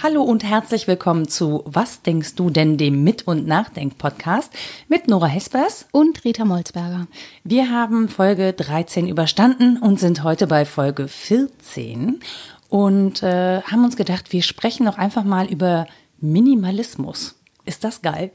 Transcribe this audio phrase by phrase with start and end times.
[0.00, 4.52] Hallo und herzlich willkommen zu Was denkst du denn, dem Mit- und Nachdenk-Podcast
[4.88, 7.06] mit Nora Hespers und Rita Molzberger.
[7.44, 12.20] Wir haben Folge 13 überstanden und sind heute bei Folge 14
[12.70, 15.86] und äh, haben uns gedacht, wir sprechen noch einfach mal über
[16.20, 17.37] Minimalismus.
[17.68, 18.30] Ist das geil?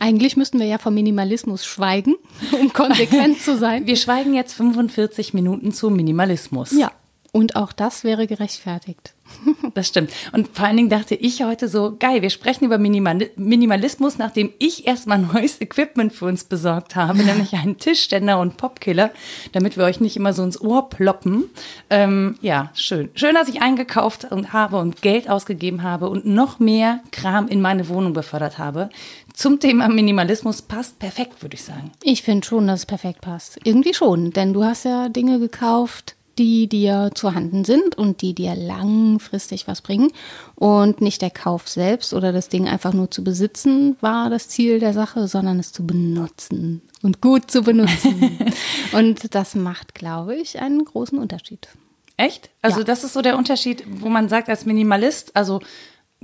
[0.00, 2.14] Eigentlich müssten wir ja vom Minimalismus schweigen,
[2.58, 3.86] um konsequent zu sein.
[3.86, 6.72] Wir schweigen jetzt 45 Minuten zu Minimalismus.
[6.72, 6.90] Ja,
[7.32, 9.14] und auch das wäre gerechtfertigt.
[9.74, 10.10] Das stimmt.
[10.32, 14.52] Und vor allen Dingen dachte ich heute so, geil, wir sprechen über Minimal Minimalismus, nachdem
[14.58, 19.10] ich erstmal neues Equipment für uns besorgt habe, nämlich einen Tischständer und Popkiller,
[19.52, 21.44] damit wir euch nicht immer so ins Ohr ploppen.
[21.90, 23.10] Ähm, ja, schön.
[23.14, 27.60] Schön, dass ich eingekauft und habe und Geld ausgegeben habe und noch mehr Kram in
[27.60, 28.88] meine Wohnung befördert habe.
[29.34, 31.92] Zum Thema Minimalismus passt perfekt, würde ich sagen.
[32.02, 33.60] Ich finde schon, dass es perfekt passt.
[33.62, 38.34] Irgendwie schon, denn du hast ja Dinge gekauft, die dir zu Handen sind und die
[38.34, 40.12] dir langfristig was bringen.
[40.54, 44.78] Und nicht der Kauf selbst oder das Ding einfach nur zu besitzen war das Ziel
[44.78, 48.38] der Sache, sondern es zu benutzen und gut zu benutzen.
[48.92, 51.68] und das macht, glaube ich, einen großen Unterschied.
[52.16, 52.50] Echt?
[52.62, 52.84] Also ja.
[52.84, 55.60] das ist so der Unterschied, wo man sagt als Minimalist, also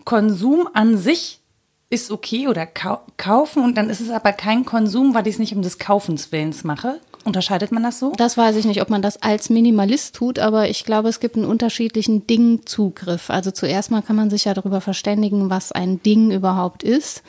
[0.05, 1.41] Konsum an sich
[1.91, 5.39] ist okay oder kau kaufen und dann ist es aber kein Konsum, weil ich es
[5.39, 7.01] nicht um des Kaufens Willens mache.
[7.25, 8.13] Unterscheidet man das so?
[8.17, 11.37] Das weiß ich nicht, ob man das als Minimalist tut, aber ich glaube, es gibt
[11.37, 13.31] einen unterschiedlichen Dingzugriff.
[13.31, 17.23] Also zuerst mal kann man sich ja darüber verständigen, was ein Ding überhaupt ist,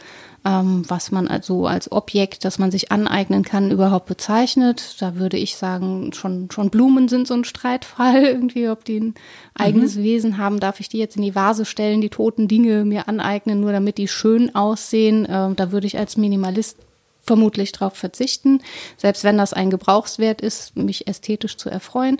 [0.43, 4.97] ähm, was man also als Objekt, das man sich aneignen kann, überhaupt bezeichnet.
[4.99, 9.15] Da würde ich sagen, schon, schon Blumen sind so ein Streitfall irgendwie, ob die ein
[9.55, 10.03] eigenes mhm.
[10.03, 10.59] Wesen haben.
[10.59, 13.97] Darf ich die jetzt in die Vase stellen, die toten Dinge mir aneignen, nur damit
[13.97, 15.25] die schön aussehen?
[15.29, 16.77] Ähm, da würde ich als Minimalist
[17.25, 18.61] vermutlich darauf verzichten,
[18.97, 22.17] selbst wenn das ein Gebrauchswert ist, mich ästhetisch zu erfreuen.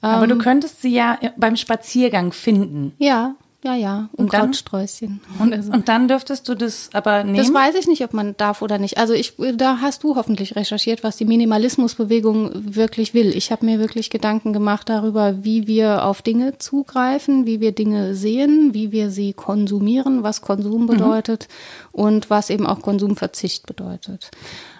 [0.00, 2.94] Aber ähm, du könntest sie ja beim Spaziergang finden.
[2.98, 3.34] Ja,
[3.66, 4.08] ja, ja.
[4.12, 5.20] Und, Krautsträußchen.
[5.40, 5.72] Und, so.
[5.72, 7.36] und, dann dürftest du das aber nehmen?
[7.36, 8.96] Das weiß ich nicht, ob man darf oder nicht.
[8.96, 13.36] Also ich, da hast du hoffentlich recherchiert, was die Minimalismusbewegung wirklich will.
[13.36, 18.14] Ich habe mir wirklich Gedanken gemacht darüber, wie wir auf Dinge zugreifen, wie wir Dinge
[18.14, 20.86] sehen, wie wir sie konsumieren, was Konsum mhm.
[20.86, 22.00] bedeutet mhm.
[22.00, 24.30] und was eben auch Konsumverzicht bedeutet.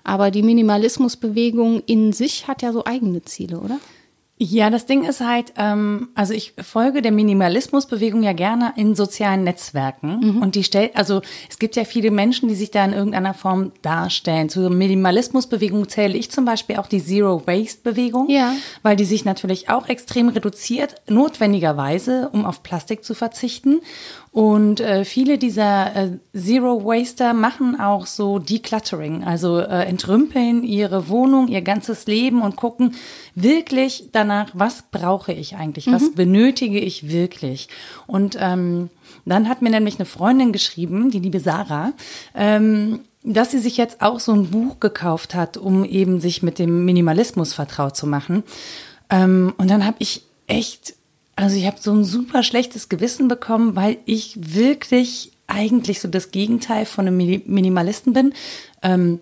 [0.05, 3.79] Aber die Minimalismusbewegung in sich hat ja so eigene Ziele, oder?
[4.39, 9.45] Ja, das Ding ist halt, ähm, also ich folge der Minimalismusbewegung ja gerne in sozialen
[9.45, 10.43] Netzwerken mhm.
[10.43, 13.73] und die stellt, also es gibt ja viele Menschen, die sich da in irgendeiner Form
[13.81, 14.51] darstellen.
[14.51, 18.53] Zur Minimalismusbewegung zähle ich zum Beispiel auch die Zero Waste Bewegung, ja.
[18.83, 23.81] weil die sich natürlich auch extrem reduziert, notwendigerweise, um auf Plastik zu verzichten.
[24.37, 31.09] Und äh, viele dieser äh, Zero Waster machen auch so Decluttering, also äh, entrümpeln ihre
[31.09, 32.97] Wohnung, ihr ganzes Leben und gucken
[33.35, 36.15] wirklich danach, was brauche ich eigentlich, was mhm.
[36.17, 37.71] benötige ich wirklich.
[38.07, 38.91] Und ähm,
[39.25, 41.95] dann hat mir nämlich eine Freundin geschrieben, die liebe Sarah,
[42.35, 46.59] ähm, dass sie sich jetzt auch so ein Buch gekauft hat, um eben sich mit
[46.59, 48.43] dem Minimalismus vertraut zu machen.
[49.09, 50.96] Ähm, und dann habe ich echt
[51.37, 56.31] also ich habe so ein super schlechtes Gewissen bekommen, weil ich wirklich eigentlich so das
[56.31, 58.33] Gegenteil von einem Minimalisten bin.
[58.83, 59.21] Ähm,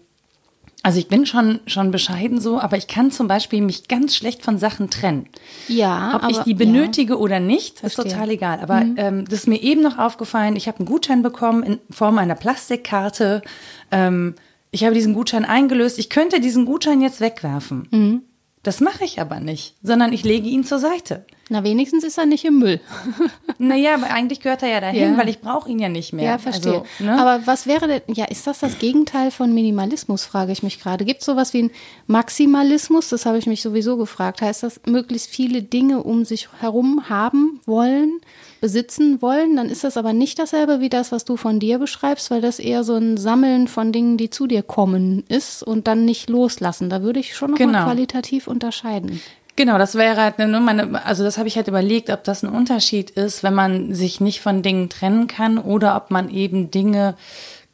[0.84, 4.42] also ich bin schon, schon bescheiden so, aber ich kann zum Beispiel mich ganz schlecht
[4.42, 5.26] von Sachen trennen.
[5.66, 6.14] Ja.
[6.14, 7.18] Ob aber, ich die benötige ja.
[7.18, 8.12] oder nicht, ist Verstehe.
[8.12, 8.60] total egal.
[8.60, 8.94] Aber mhm.
[8.98, 12.34] ähm, das ist mir eben noch aufgefallen, ich habe einen Gutschein bekommen in Form einer
[12.34, 13.42] Plastikkarte.
[13.90, 14.34] Ähm,
[14.70, 15.98] ich habe diesen Gutschein eingelöst.
[15.98, 17.88] Ich könnte diesen Gutschein jetzt wegwerfen.
[17.90, 18.22] Mhm.
[18.64, 21.26] Das mache ich aber nicht, sondern ich lege ihn zur Seite.
[21.50, 22.80] Na, wenigstens ist er nicht im Müll.
[23.58, 25.18] naja, aber eigentlich gehört er ja dahin, ja.
[25.18, 26.24] weil ich brauche ihn ja nicht mehr.
[26.24, 26.80] Ja, verstehe.
[26.80, 27.20] Also, ne?
[27.20, 31.04] Aber was wäre denn, ja, ist das das Gegenteil von Minimalismus, frage ich mich gerade.
[31.04, 31.70] Gibt es sowas wie ein
[32.06, 33.10] Maximalismus?
[33.10, 34.40] Das habe ich mich sowieso gefragt.
[34.40, 38.22] Heißt das, möglichst viele Dinge um sich herum haben wollen?
[38.64, 42.30] Besitzen wollen, dann ist das aber nicht dasselbe wie das, was du von dir beschreibst,
[42.30, 46.06] weil das eher so ein Sammeln von Dingen, die zu dir kommen ist und dann
[46.06, 46.88] nicht loslassen.
[46.88, 47.72] Da würde ich schon noch genau.
[47.72, 49.20] mal qualitativ unterscheiden.
[49.56, 52.48] Genau, das wäre halt nur meine, also das habe ich halt überlegt, ob das ein
[52.48, 57.16] Unterschied ist, wenn man sich nicht von Dingen trennen kann oder ob man eben Dinge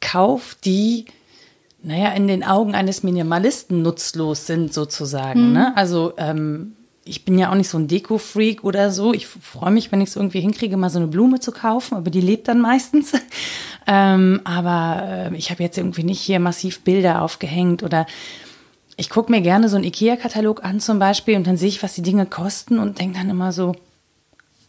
[0.01, 1.05] kauft, die
[1.83, 5.47] naja, in den Augen eines Minimalisten nutzlos sind, sozusagen.
[5.47, 5.53] Mhm.
[5.53, 5.77] Ne?
[5.77, 9.13] Also ähm, ich bin ja auch nicht so ein Deko-Freak oder so.
[9.13, 12.11] Ich freue mich, wenn ich es irgendwie hinkriege, mal so eine Blume zu kaufen, aber
[12.11, 13.13] die lebt dann meistens.
[13.87, 18.05] ähm, aber äh, ich habe jetzt irgendwie nicht hier massiv Bilder aufgehängt oder
[18.97, 21.95] ich gucke mir gerne so einen IKEA-Katalog an zum Beispiel und dann sehe ich, was
[21.95, 23.73] die Dinge kosten und denke dann immer so,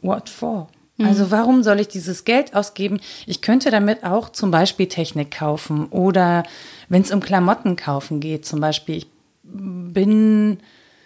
[0.00, 0.69] what for?
[0.99, 3.00] Also warum soll ich dieses Geld ausgeben?
[3.26, 6.44] Ich könnte damit auch zum Beispiel Technik kaufen oder
[6.88, 9.06] wenn es um Klamotten kaufen geht, zum Beispiel, ich
[9.43, 10.58] bin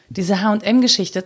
[0.09, 1.25] diese H&M-Geschichte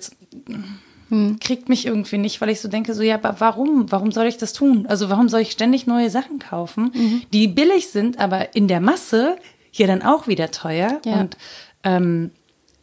[1.41, 3.91] kriegt mich irgendwie nicht, weil ich so denke, so ja, aber warum?
[3.91, 4.87] Warum soll ich das tun?
[4.88, 9.37] Also warum soll ich ständig neue Sachen kaufen, die billig sind, aber in der Masse
[9.73, 11.21] hier dann auch wieder teuer Ja.
[11.21, 11.37] und
[11.82, 12.31] ähm,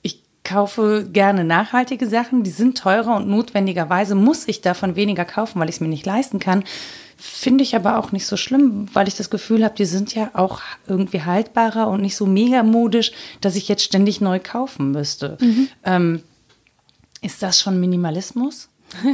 [0.02, 5.60] ich kaufe gerne nachhaltige Sachen, die sind teurer und notwendigerweise muss ich davon weniger kaufen,
[5.62, 6.64] weil ich es mir nicht leisten kann.
[7.19, 10.30] Finde ich aber auch nicht so schlimm, weil ich das Gefühl habe, die sind ja
[10.34, 13.12] auch irgendwie haltbarer und nicht so mega modisch,
[13.42, 15.38] dass ich jetzt ständig neu kaufen müsste.
[15.84, 16.22] Ähm,
[17.22, 18.69] ist das schon Minimalismus?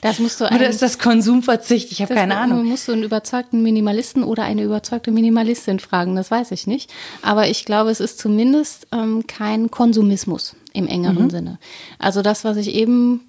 [0.00, 1.90] Das musst du Oder ist das Konsumverzicht?
[1.90, 2.64] Ich habe keine Ahnung.
[2.64, 6.88] musst du einen überzeugten Minimalisten oder eine überzeugte Minimalistin fragen, das weiß ich nicht.
[7.20, 11.30] Aber ich glaube, es ist zumindest ähm, kein Konsumismus im engeren Mhm.
[11.30, 11.58] Sinne.
[11.98, 13.22] Also das, was ich eben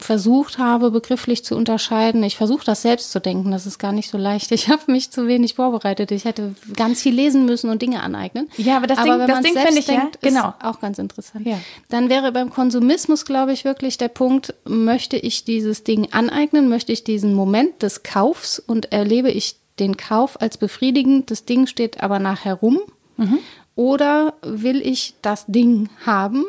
[0.00, 2.22] versucht habe, begrifflich zu unterscheiden.
[2.22, 4.52] Ich versuche das selbst zu denken, das ist gar nicht so leicht.
[4.52, 6.12] Ich habe mich zu wenig vorbereitet.
[6.12, 8.48] Ich hätte ganz viel lesen müssen und Dinge aneignen.
[8.56, 10.48] Ja, aber das Ding- wenn das Ding selbst ich ja, denkt, genau.
[10.50, 11.44] Ist auch ganz interessant.
[11.46, 11.58] Ja.
[11.88, 16.92] Dann wäre beim Konsumismus, glaube ich, wirklich der Punkt, möchte ich dieses Ding aneignen, möchte
[16.92, 22.00] ich diesen Moment des Kaufs und erlebe ich den Kauf als befriedigend, das Ding steht
[22.00, 22.78] aber nachher rum,
[23.16, 23.38] Mhm.
[23.74, 26.44] oder will ich das Ding haben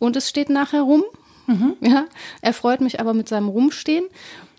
[0.00, 1.04] und es steht nachher rum?
[1.50, 1.76] Mhm.
[1.80, 2.04] Ja,
[2.42, 4.04] er freut mich aber mit seinem Rumstehen.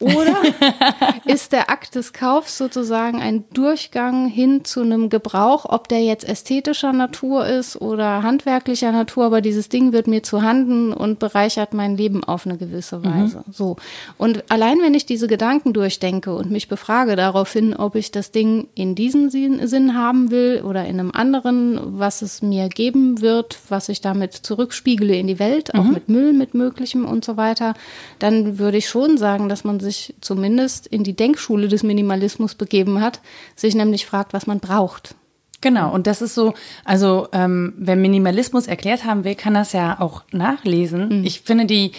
[0.02, 0.38] Oder
[1.26, 6.28] ist der Akt des Kaufs sozusagen ein Durchgang hin zu einem Gebrauch, ob der jetzt
[6.28, 11.74] ästhetischer Natur ist oder handwerklicher Natur, aber dieses Ding wird mir zu Handen und bereichert
[11.74, 13.44] mein Leben auf eine gewisse Weise.
[13.52, 13.76] So.
[14.18, 18.68] Und allein wenn ich diese Gedanken durchdenke und mich befrage daraufhin, ob ich das Ding
[18.74, 23.60] in diesem Sinn Sinn haben will oder in einem anderen, was es mir geben wird,
[23.70, 27.76] was ich damit zurückspiegele in die Welt, auch mit Müll, mit Möglichem und so weiter,
[28.20, 29.91] dann würde ich schon sagen, dass man sich
[30.22, 33.20] zumindest in die Denkschule des Minimalismus begeben hat,
[33.56, 35.16] sich nämlich fragt, was man braucht.
[35.62, 36.54] Genau, und das ist so,
[36.86, 41.24] also ähm, wer Minimalismus erklärt haben will, kann das ja auch nachlesen.
[41.24, 41.92] Ich finde die,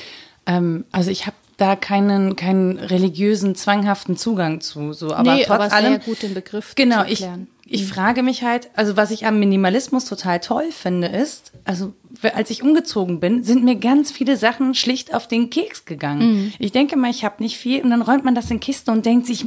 [0.47, 4.93] ähm, also ich habe da keinen, keinen religiösen, zwanghaften Zugang zu.
[4.93, 5.93] So, aber Nee, trotz aber allem.
[5.93, 7.47] ja gut, den Begriff genau, zu erklären.
[7.62, 11.93] ich frage mich halt, also was ich am Minimalismus total toll finde, ist, also
[12.35, 16.53] als ich umgezogen bin, sind mir ganz viele Sachen schlicht auf den Keks gegangen.
[16.59, 19.07] Ich denke mal, ich habe nicht viel und dann räumt man das in Kiste und
[19.07, 19.47] denkt sich,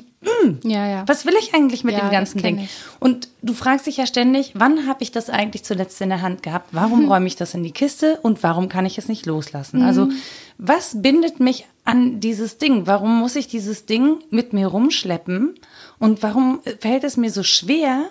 [0.63, 1.03] Ja, ja.
[1.07, 2.59] was will ich eigentlich mit Ja, dem ganzen Ding?
[2.59, 2.69] ich.
[2.99, 6.41] Und du fragst dich ja ständig, wann habe ich das eigentlich zuletzt in der Hand
[6.41, 6.69] gehabt?
[6.71, 7.11] Warum Mhm.
[7.11, 9.83] räume ich das in die Kiste und warum kann ich es nicht loslassen?
[9.83, 10.09] Also,
[10.57, 12.87] was bindet mich an dieses Ding?
[12.87, 15.55] Warum muss ich dieses Ding mit mir rumschleppen?
[15.99, 18.05] Und warum fällt es mir so schwer,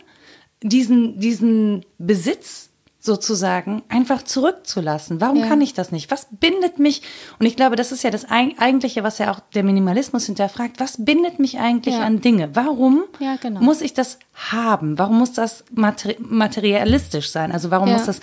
[0.63, 5.21] diesen, diesen Besitz sozusagen einfach zurückzulassen.
[5.21, 5.47] Warum Ja.
[5.47, 6.11] kann ich das nicht?
[6.11, 7.03] Was bindet mich?
[7.39, 10.81] Und ich glaube, das ist ja das Eig- Eigentliche, was ja auch der Minimalismus hinterfragt.
[10.81, 12.01] Was bindet mich eigentlich Ja.
[12.01, 12.49] an Dinge?
[12.57, 13.61] Warum Ja, genau.
[13.61, 14.99] muss ich das haben?
[14.99, 17.53] Warum muss das materi materialistisch sein?
[17.53, 18.21] Also warum muss das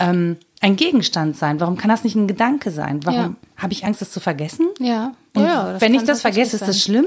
[0.00, 1.60] ähm, ein Gegenstand sein?
[1.60, 3.06] Warum kann das nicht ein Gedanke sein?
[3.06, 4.66] Warum habe ich Angst, das zu vergessen?
[4.80, 5.12] Ja.
[5.34, 5.44] Und
[5.80, 7.06] wenn ich das vergesse, ist das schlimm?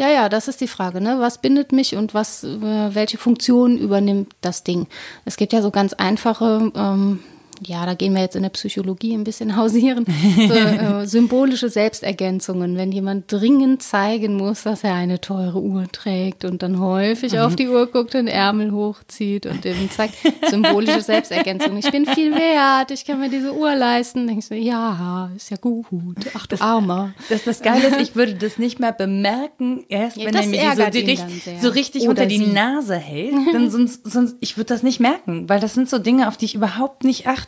[0.00, 1.16] Ja, ja, das ist die Frage, ne?
[1.18, 4.86] Was bindet mich und was, äh, welche Funktion übernimmt das Ding?
[5.24, 7.18] Es gibt ja so ganz einfache, ähm,
[7.66, 10.04] ja, da gehen wir jetzt in der Psychologie ein bisschen hausieren,
[10.36, 12.76] so, äh, symbolische Selbstergänzungen.
[12.76, 17.56] Wenn jemand dringend zeigen muss, dass er eine teure Uhr trägt und dann häufig auf
[17.56, 20.14] die Uhr guckt, den Ärmel hochzieht und dem zeigt,
[20.48, 21.76] symbolische Selbstergänzung.
[21.78, 24.26] Ich bin viel wert, ich kann mir diese Uhr leisten.
[24.26, 25.86] Denkst du, ja, ist ja gut.
[26.34, 27.12] Ach du Armer.
[27.28, 30.48] Das, das Geile ist, ich würde das nicht mehr bemerken, erst Ja, wenn das er
[30.50, 31.58] mir so, ärgert die ihn richt- dann sehr.
[31.60, 32.46] so richtig Oder unter die sie.
[32.46, 33.34] Nase hält.
[33.52, 36.44] Dann sonst, sonst, ich würde das nicht merken, weil das sind so Dinge, auf die
[36.46, 37.47] ich überhaupt nicht achte.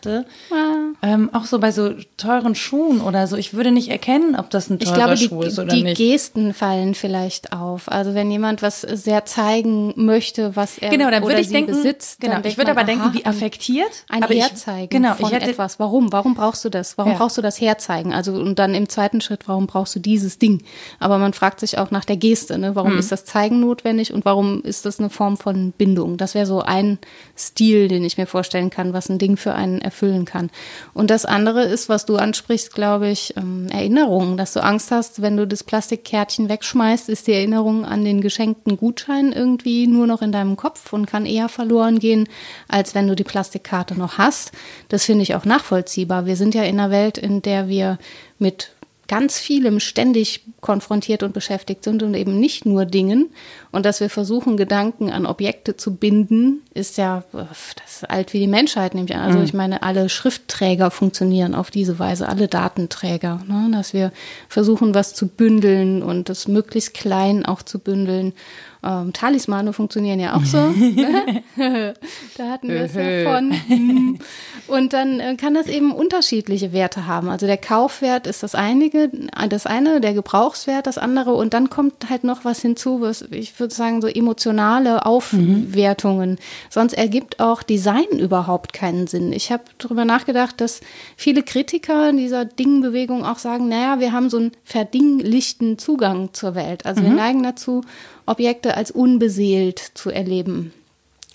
[1.03, 3.37] Ähm, auch so bei so teuren Schuhen oder so.
[3.37, 5.83] Ich würde nicht erkennen, ob das ein Ich teurer glaube, die, Schuh ist oder die
[5.83, 5.97] nicht.
[5.99, 7.91] Gesten fallen vielleicht auf.
[7.91, 12.21] Also wenn jemand was sehr zeigen möchte, was er Genau, dann würde ich denken, besitzt,
[12.21, 14.05] genau, ich würde aber denken, aha, wie affektiert.
[14.09, 15.79] ein aber ich- Herzeigen genau, von ich hätte, etwas.
[15.81, 16.13] Warum?
[16.13, 16.99] Warum brauchst du das?
[16.99, 17.19] Warum Ja.
[17.19, 18.13] brauchst du das Herzeigen?
[18.13, 20.63] Also und dann im zweiten Schritt, warum brauchst du dieses Ding?
[20.99, 22.59] Aber man fragt sich auch nach der Geste.
[22.59, 22.69] Ne?
[22.69, 22.75] Hm.
[22.75, 26.17] Warum ist das Zeigen notwendig und warum ist das eine Form von Bindung?
[26.17, 26.99] Das wäre so ein
[27.37, 30.51] Stil, den ich mir vorstellen kann, was ein Ding für einen erfüllen kann.
[30.95, 35.21] Und das andere ist, was du ansprichst, glaube ich, ähm, Erinnerungen, dass du Angst hast,
[35.21, 40.23] wenn du das Plastikkärtchen wegschmeißt, ist die Erinnerung an den geschenkten Gutschein irgendwie nur noch
[40.23, 42.29] in deinem Kopf und kann eher verloren gehen,
[42.69, 44.53] als wenn du die Plastikkarte noch hast.
[44.89, 46.27] Das finde ich auch nachvollziehbar.
[46.27, 47.99] Wir sind ja in einer Welt, in der wir
[48.39, 48.71] mit
[49.11, 53.31] ganz vielem ständig konfrontiert und beschäftigt sind und eben nicht nur Dingen.
[53.73, 58.39] Und dass wir versuchen, Gedanken an Objekte zu binden, ist ja, das ist alt wie
[58.39, 59.23] die Menschheit, nehme ich an.
[59.23, 59.45] Also mhm.
[59.45, 63.43] ich meine, alle Schriftträger funktionieren auf diese Weise, alle Datenträger.
[63.49, 63.69] Ne?
[63.73, 64.13] Dass wir
[64.49, 68.33] versuchen, was zu bündeln und das möglichst klein auch zu bündeln.
[68.83, 70.59] Ähm, Talismane funktionieren ja auch so.
[70.91, 71.45] Ne?
[72.37, 74.19] da hatten wir es ja von.
[74.67, 77.29] Und dann äh, kann das eben unterschiedliche Werte haben.
[77.29, 79.11] Also der Kaufwert ist das einige,
[79.49, 81.35] das eine, der Gebrauchswert das andere.
[81.35, 86.31] Und dann kommt halt noch was hinzu, was ich würde sagen, so emotionale Aufwertungen.
[86.31, 86.39] Mhm.
[86.71, 89.33] Sonst ergibt auch Design überhaupt keinen Sinn.
[89.33, 90.81] Ich habe darüber nachgedacht, dass
[91.17, 96.55] viele Kritiker in dieser Dingbewegung auch sagen, naja, wir haben so einen verdinglichten Zugang zur
[96.55, 96.87] Welt.
[96.87, 97.07] Also mhm.
[97.07, 97.83] wir neigen dazu,
[98.31, 100.73] Objekte als unbeseelt zu erleben.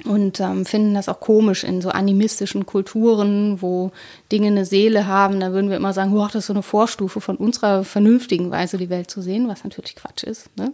[0.04, 3.92] Und ähm, finden das auch komisch in so animistischen Kulturen, wo
[4.30, 5.40] Dinge eine Seele haben.
[5.40, 8.90] Da würden wir immer sagen, das ist so eine Vorstufe von unserer vernünftigen Weise, die
[8.90, 10.50] Welt zu sehen, was natürlich Quatsch ist.
[10.58, 10.74] Ne?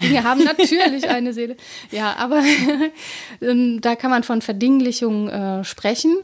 [0.00, 1.56] Dinge haben natürlich eine Seele.
[1.90, 2.42] Ja, aber
[3.42, 6.16] ähm, da kann man von Verdinglichung äh, sprechen.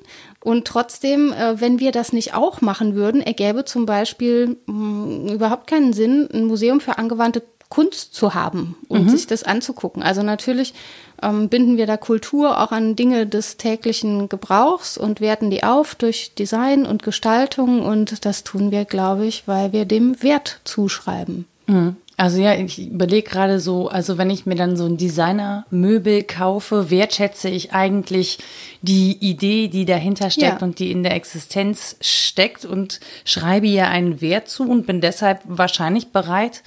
[0.42, 5.28] Und trotzdem, äh, wenn wir das nicht auch machen würden, ergäbe zum Beispiel mh, hm,
[5.28, 9.08] überhaupt keinen Sinn, ein Museum für angewandte Kunst zu haben und mhm.
[9.08, 10.02] sich das anzugucken.
[10.02, 10.74] Also natürlich
[11.22, 15.94] ähm, binden wir da Kultur auch an Dinge des täglichen Gebrauchs und werten die auf
[15.94, 21.46] durch Design und Gestaltung und das tun wir, glaube ich, weil wir dem Wert zuschreiben.
[21.66, 21.96] Mhm.
[22.16, 26.90] Also ja, ich überlege gerade so, also wenn ich mir dann so ein Designer-Möbel kaufe,
[26.90, 28.38] wertschätze ich eigentlich
[28.82, 30.66] die Idee, die dahinter steckt ja.
[30.66, 35.40] und die in der Existenz steckt und schreibe ihr einen Wert zu und bin deshalb
[35.46, 36.62] wahrscheinlich bereit,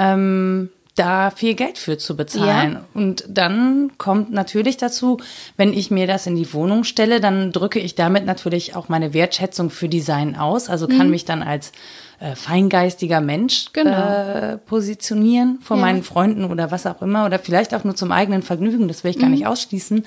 [0.00, 2.72] ähm, da viel Geld für zu bezahlen.
[2.72, 2.84] Ja.
[2.94, 5.18] Und dann kommt natürlich dazu,
[5.56, 9.14] wenn ich mir das in die Wohnung stelle, dann drücke ich damit natürlich auch meine
[9.14, 10.68] Wertschätzung für Design aus.
[10.68, 11.10] Also kann mhm.
[11.10, 11.72] mich dann als
[12.18, 13.92] äh, feingeistiger Mensch genau.
[13.92, 15.82] äh, positionieren vor ja.
[15.82, 18.88] meinen Freunden oder was auch immer oder vielleicht auch nur zum eigenen Vergnügen.
[18.88, 19.34] Das will ich gar mhm.
[19.34, 20.04] nicht ausschließen.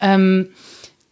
[0.00, 0.50] Ähm,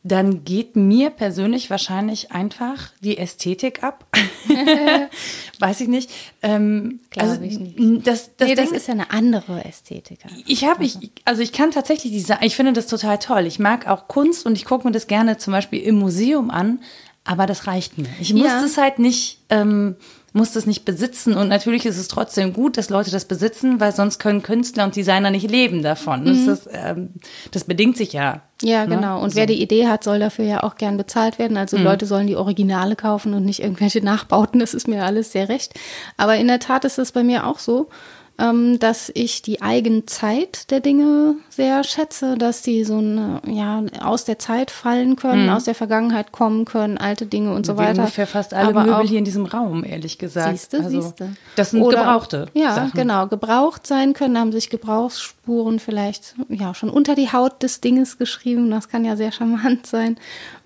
[0.04, 4.06] dann geht mir persönlich wahrscheinlich einfach die Ästhetik ab.
[5.58, 6.10] Weiß ich nicht.
[6.42, 8.06] Ähm, also ich nicht.
[8.06, 10.20] Das, das, nee, das ist ja eine andere Ästhetik.
[10.46, 13.46] Ich habe, ich, also ich kann tatsächlich diese, ich finde das total toll.
[13.46, 16.80] Ich mag auch Kunst und ich gucke mir das gerne zum Beispiel im Museum an,
[17.28, 18.08] aber das reicht mir.
[18.20, 18.62] Ich muss ja.
[18.64, 19.96] es halt nicht ähm,
[20.32, 21.34] muss das nicht besitzen.
[21.34, 24.94] Und natürlich ist es trotzdem gut, dass Leute das besitzen, weil sonst können Künstler und
[24.94, 26.22] Designer nicht leben davon.
[26.22, 26.46] Mhm.
[26.46, 27.10] Das, ist, ähm,
[27.50, 28.42] das bedingt sich ja.
[28.62, 28.96] Ja, ne?
[28.96, 29.22] genau.
[29.22, 29.36] Und so.
[29.36, 31.56] wer die Idee hat, soll dafür ja auch gern bezahlt werden.
[31.56, 31.84] Also mhm.
[31.84, 34.60] Leute sollen die Originale kaufen und nicht irgendwelche Nachbauten.
[34.60, 35.74] Das ist mir alles sehr recht.
[36.16, 37.88] Aber in der Tat ist es bei mir auch so
[38.38, 44.24] ähm, dass ich die Eigenzeit der Dinge sehr schätze, dass die so eine, ja, aus
[44.24, 45.52] der Zeit fallen können, mhm.
[45.52, 48.02] aus der Vergangenheit kommen können, alte Dinge und so Wie weiter.
[48.02, 50.50] Ungefähr fast alle Aber Möbel hier in diesem Raum, ehrlich gesagt.
[50.50, 51.36] Siehste, also, siehste.
[51.56, 52.46] Das sind Oder, gebrauchte.
[52.54, 52.92] Ja, Sachen.
[52.94, 53.26] genau.
[53.26, 58.70] Gebraucht sein können, haben sich Gebrauchsspuren vielleicht ja schon unter die Haut des Dinges geschrieben.
[58.70, 60.16] Das kann ja sehr charmant sein.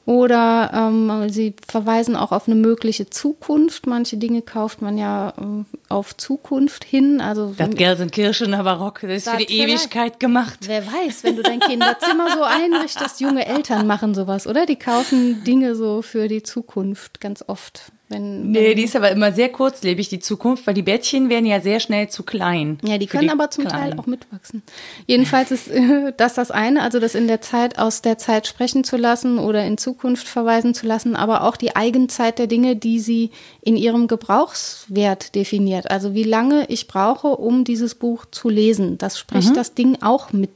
[0.04, 3.86] Oder ähm, sie verweisen auch auf eine mögliche Zukunft.
[3.86, 7.20] Manche Dinge kauft man ja äh, auf Zukunft hin.
[7.20, 10.58] Also das Gelsenkirchener Barock, das ist für die Ewigkeit gemacht.
[10.66, 14.66] Wer weiß, wenn du dein Kinderzimmer so einrichtest, junge Eltern machen sowas, oder?
[14.66, 17.92] Die kaufen Dinge so für die Zukunft ganz oft.
[18.12, 21.46] Wenn, nee, wenn die ist aber immer sehr kurzlebig, die Zukunft, weil die Bettchen werden
[21.46, 22.78] ja sehr schnell zu klein.
[22.84, 23.90] Ja, die können die aber zum Kleinen.
[23.90, 24.62] Teil auch mitwachsen.
[25.06, 28.84] Jedenfalls ist äh, das das eine, also das in der Zeit aus der Zeit sprechen
[28.84, 33.00] zu lassen oder in Zukunft verweisen zu lassen, aber auch die Eigenzeit der Dinge, die
[33.00, 33.30] sie
[33.62, 35.90] in ihrem Gebrauchswert definiert.
[35.90, 38.98] Also wie lange ich brauche, um dieses Buch zu lesen.
[38.98, 39.54] Das spricht mhm.
[39.54, 40.50] das Ding auch mit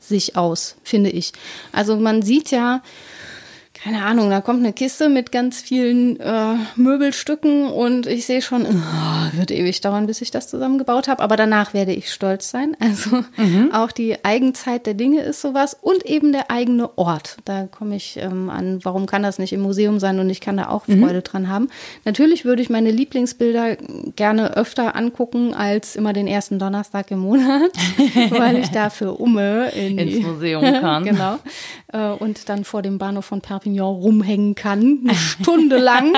[0.00, 1.32] sich aus, finde ich.
[1.72, 2.82] Also man sieht ja,
[3.82, 8.66] keine Ahnung, da kommt eine Kiste mit ganz vielen äh, Möbelstücken und ich sehe schon,
[8.66, 11.22] oh, wird ewig dauern, bis ich das zusammengebaut habe.
[11.22, 12.76] Aber danach werde ich stolz sein.
[12.88, 13.70] Also mhm.
[13.72, 17.36] auch die Eigenzeit der Dinge ist sowas und eben der eigene Ort.
[17.44, 20.56] Da komme ich ähm, an, warum kann das nicht im Museum sein und ich kann
[20.56, 21.02] da auch mhm.
[21.02, 21.68] Freude dran haben.
[22.06, 23.76] Natürlich würde ich meine Lieblingsbilder
[24.16, 27.72] gerne öfter angucken als immer den ersten Donnerstag im Monat,
[28.30, 31.04] weil ich dafür umme in ins Museum kann.
[31.04, 31.38] genau.
[31.92, 36.14] Äh, und dann vor dem Bahnhof von Perpignan Champignon rumhängen kann, eine Stunde lang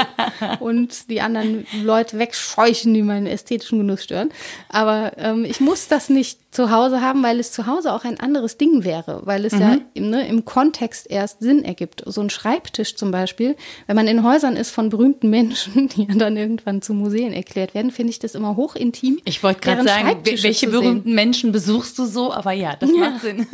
[0.60, 4.30] und die anderen Leute wegscheuchen, die meinen ästhetischen Genuss stören.
[4.68, 8.18] Aber ähm, ich muss das nicht zu Hause haben, weil es zu Hause auch ein
[8.18, 9.60] anderes Ding wäre, weil es mhm.
[9.60, 12.02] ja ne, im Kontext erst Sinn ergibt.
[12.06, 13.54] So ein Schreibtisch zum Beispiel,
[13.86, 17.92] wenn man in Häusern ist von berühmten Menschen, die dann irgendwann zu Museen erklärt werden,
[17.92, 19.20] finde ich das immer hochintim.
[19.24, 22.32] Ich wollte gerade sagen, welche berühmten Menschen besuchst du so?
[22.32, 22.96] Aber ja, das ja.
[22.96, 23.46] macht Sinn.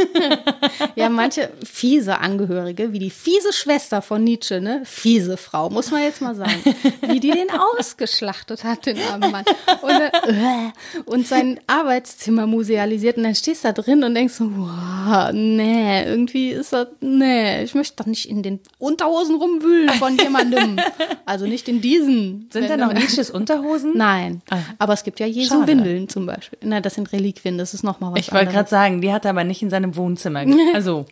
[0.95, 4.81] ja, manche fiese Angehörige, wie die fiese Schwester von Nietzsche, ne?
[4.85, 6.63] Fiese Frau, muss man jetzt mal sagen.
[7.09, 9.45] Wie die den ausgeschlachtet hat, den armen Mann.
[9.83, 14.35] Und, äh, und sein Arbeitszimmer musealisiert realisiert und dann stehst du da drin und denkst
[14.35, 19.91] so, wow, nee, irgendwie ist das, nee, ich möchte doch nicht in den Unterhosen rumwühlen
[19.91, 20.79] von jemandem.
[21.25, 22.49] also nicht in diesen.
[22.53, 23.93] Sind da noch Nisches Unterhosen?
[23.97, 24.59] Nein, ah.
[24.79, 25.67] aber es gibt ja Jesu.
[25.67, 26.59] Windeln zum Beispiel.
[26.63, 29.31] Na, das sind Reliquien, das ist nochmal was Ich wollte gerade sagen, die hat er
[29.31, 30.45] aber nicht in seinem Wohnzimmer.
[30.75, 31.07] Also.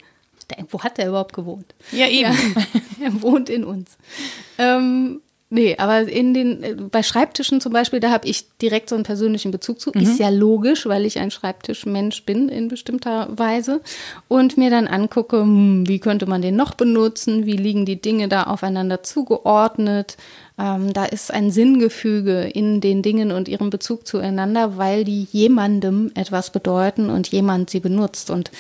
[0.71, 1.75] Wo hat der überhaupt gewohnt?
[1.91, 2.33] Ja, eben.
[2.99, 3.97] Ja, er wohnt in uns.
[4.59, 5.23] Ähm,
[5.55, 9.05] Nee, aber in den, äh, bei Schreibtischen zum Beispiel, da habe ich direkt so einen
[9.05, 9.93] persönlichen Bezug zu.
[9.95, 10.01] Mhm.
[10.01, 13.81] Ist ja logisch, weil ich ein Schreibtischmensch bin in bestimmter Weise.
[14.27, 17.47] Und mir dann angucke, hm, wie könnte man den noch benutzen?
[17.47, 20.17] Wie liegen die Dinge da aufeinander zugeordnet?
[20.59, 26.11] Ähm, da ist ein Sinngefüge in den Dingen und ihrem Bezug zueinander, weil die jemandem
[26.17, 28.29] etwas bedeuten und jemand sie benutzt.
[28.29, 28.51] Und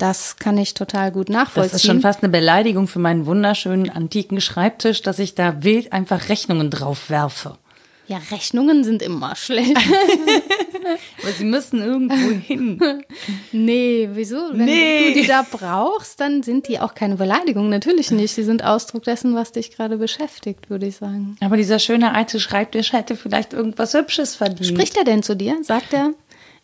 [0.00, 1.72] das kann ich total gut nachvollziehen.
[1.72, 5.92] Das ist schon fast eine Beleidigung für meinen wunderschönen antiken Schreibtisch, dass ich da wild
[5.92, 7.58] einfach Rechnungen drauf werfe.
[8.10, 9.76] Ja, Rechnungen sind immer schlecht.
[11.22, 12.80] Aber sie müssen irgendwo hin.
[13.52, 14.36] Nee, wieso?
[14.52, 15.12] Wenn nee.
[15.14, 17.68] du die da brauchst, dann sind die auch keine Beleidigung.
[17.68, 18.32] Natürlich nicht.
[18.32, 21.36] Sie sind Ausdruck dessen, was dich gerade beschäftigt, würde ich sagen.
[21.40, 24.66] Aber dieser schöne alte Schreibtisch hätte vielleicht irgendwas Hübsches verdient.
[24.66, 25.58] Spricht er denn zu dir?
[25.62, 26.12] Sagt er?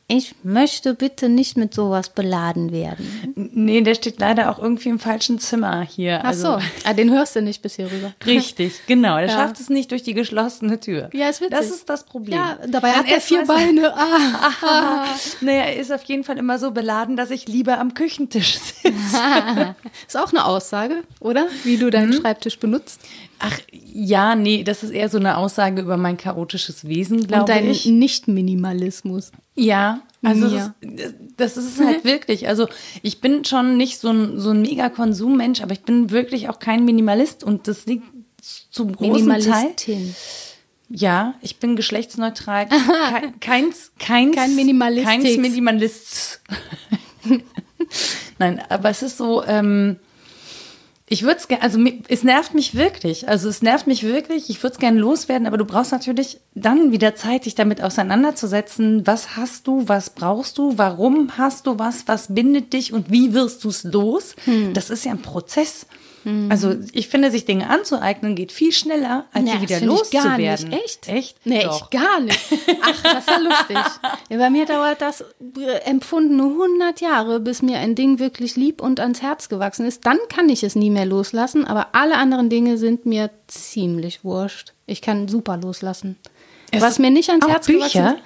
[0.09, 3.35] Ich möchte bitte nicht mit sowas beladen werden.
[3.35, 6.21] Nee, der steht leider auch irgendwie im falschen Zimmer hier.
[6.23, 8.13] Ach so, also, ah, den hörst du nicht bis hier rüber.
[8.25, 9.17] Richtig, genau.
[9.17, 9.33] Der ja.
[9.33, 11.11] schafft es nicht durch die geschlossene Tür.
[11.13, 11.59] Ja, ist witzig.
[11.59, 12.39] Das ist das Problem.
[12.39, 13.95] Ja, dabei Dann hat er vier Beine.
[14.07, 14.51] Ah.
[14.63, 15.05] ah.
[15.41, 19.75] naja, er ist auf jeden Fall immer so beladen, dass ich lieber am Küchentisch sitze.
[20.07, 21.47] ist auch eine Aussage, oder?
[21.65, 22.21] Wie du deinen hm?
[22.21, 23.01] Schreibtisch benutzt.
[23.39, 27.57] Ach ja, nee, das ist eher so eine Aussage über mein chaotisches Wesen, glaube ich.
[27.73, 29.33] Und deinen Nicht-Minimalismus.
[29.57, 30.75] Ja, also ja.
[31.37, 32.49] Das, das, ist halt wirklich.
[32.49, 32.69] Also
[33.03, 36.59] ich bin schon nicht so ein, so ein mega Konsummensch, aber ich bin wirklich auch
[36.59, 38.05] kein Minimalist und das liegt
[38.71, 39.75] zum großen Teil.
[40.89, 42.69] Ja, ich bin geschlechtsneutral.
[43.11, 45.05] Kein, keins, keins, kein Minimalist.
[45.05, 46.41] Keins Minimalist.
[48.39, 49.97] Nein, aber es ist so, ähm,
[51.09, 53.29] ich würde es gerne, also es nervt mich wirklich.
[53.29, 54.51] Also es nervt mich wirklich.
[54.51, 59.07] Ich würde es gerne loswerden, aber du brauchst natürlich dann wieder Zeit, dich damit auseinanderzusetzen.
[59.07, 59.89] Was hast du?
[59.89, 60.79] Was brauchst du?
[60.79, 62.09] Warum hast du was?
[62.09, 62.93] Was bindet dich?
[62.93, 64.35] Und wie wirst du es los?
[64.47, 64.75] Hm.
[64.75, 65.87] Das ist ja ein Prozess.
[66.27, 66.51] Mhm.
[66.51, 70.73] Also ich finde, sich Dinge anzueignen geht viel schneller, als ja, sie wieder loszuwerden.
[70.73, 71.09] Echt?
[71.09, 71.47] Echt?
[71.47, 72.41] Nee, ich gar nicht.
[72.83, 73.77] Ach, das ist ja lustig.
[74.29, 78.83] Ja, bei mir dauert das äh, empfunden 100 Jahre, bis mir ein Ding wirklich lieb
[78.83, 80.05] und ans Herz gewachsen ist.
[80.05, 84.73] Dann kann ich es nie mehr loslassen, aber alle anderen Dinge sind mir ziemlich wurscht.
[84.87, 86.17] Ich kann super loslassen.
[86.73, 87.79] Es Was mir nicht ans Herz Bücher?
[87.79, 88.23] gewachsen ist.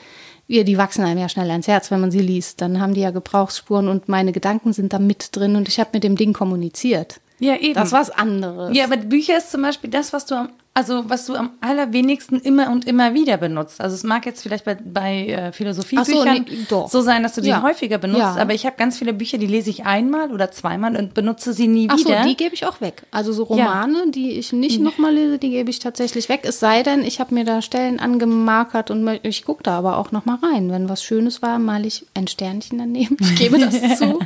[0.46, 2.62] Ja, die wachsen einem ja schnell ans Herz, wenn man sie liest.
[2.62, 5.90] Dann haben die ja Gebrauchsspuren und meine Gedanken sind da mit drin und ich habe
[5.92, 7.20] mit dem Ding kommuniziert.
[7.40, 7.74] Ja, eben.
[7.74, 8.76] Das ist was anderes.
[8.76, 12.38] Ja, aber Bücher ist zum Beispiel das, was du am also was du am allerwenigsten
[12.40, 13.80] immer und immer wieder benutzt.
[13.80, 17.40] Also es mag jetzt vielleicht bei, bei äh, Philosophiebüchern so, nee, so, sein, dass du
[17.40, 17.62] die ja.
[17.62, 18.37] häufiger benutzt, ja.
[18.37, 21.66] aber ich habe ganz viele Bücher, die lese ich einmal oder zweimal und benutze sie
[21.66, 22.22] nie Ach wieder.
[22.22, 23.02] So, die gebe ich auch weg.
[23.11, 24.11] Also so Romane, ja.
[24.11, 24.85] die ich nicht mhm.
[24.85, 26.42] nochmal lese, die gebe ich tatsächlich weg.
[26.44, 30.12] Es sei denn, ich habe mir da Stellen angemarkert und ich gucke da aber auch
[30.12, 30.70] nochmal rein.
[30.70, 33.16] Wenn was Schönes war, male ich ein Sternchen daneben.
[33.20, 34.20] Ich gebe das zu.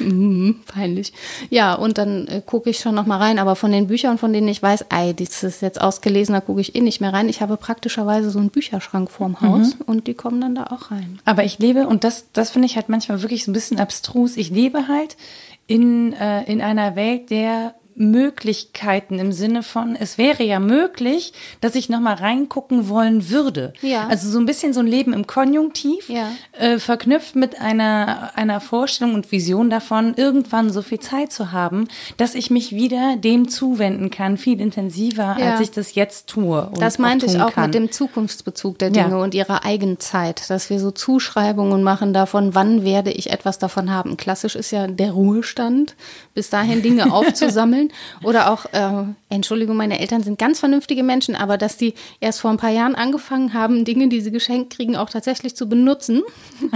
[0.00, 1.12] Mhm, peinlich.
[1.48, 3.38] Ja, und dann äh, gucke ich schon nochmal rein.
[3.38, 6.40] Aber von den Büchern, von denen ich weiß, ey, das ist jetzt jetzt ausgelesen, da
[6.40, 7.28] gucke ich eh nicht mehr rein.
[7.28, 9.84] Ich habe praktischerweise so einen Bücherschrank vorm Haus mhm.
[9.86, 11.18] und die kommen dann da auch rein.
[11.24, 14.36] Aber ich lebe, und das, das finde ich halt manchmal wirklich so ein bisschen abstrus,
[14.36, 15.16] ich lebe halt
[15.66, 21.32] in, äh, in einer Welt der Möglichkeiten im Sinne von, es wäre ja möglich,
[21.62, 23.72] dass ich nochmal reingucken wollen würde.
[23.80, 24.06] Ja.
[24.06, 26.28] Also so ein bisschen so ein Leben im Konjunktiv, ja.
[26.52, 31.88] äh, verknüpft mit einer, einer Vorstellung und Vision davon, irgendwann so viel Zeit zu haben,
[32.18, 35.52] dass ich mich wieder dem zuwenden kann, viel intensiver, ja.
[35.52, 36.70] als ich das jetzt tue.
[36.78, 37.64] das meinte auch ich auch kann.
[37.64, 42.84] mit dem Zukunftsbezug der Dinge und ihrer Eigenzeit, dass wir so Zuschreibungen machen davon, wann
[42.84, 44.18] werde ich etwas davon haben.
[44.18, 45.96] Klassisch ist ja der Ruhestand,
[46.34, 47.85] bis dahin Dinge aufzusammeln.
[48.22, 52.50] Oder auch, äh, Entschuldigung, meine Eltern sind ganz vernünftige Menschen, aber dass die erst vor
[52.50, 56.22] ein paar Jahren angefangen haben, Dinge, die sie geschenkt kriegen, auch tatsächlich zu benutzen,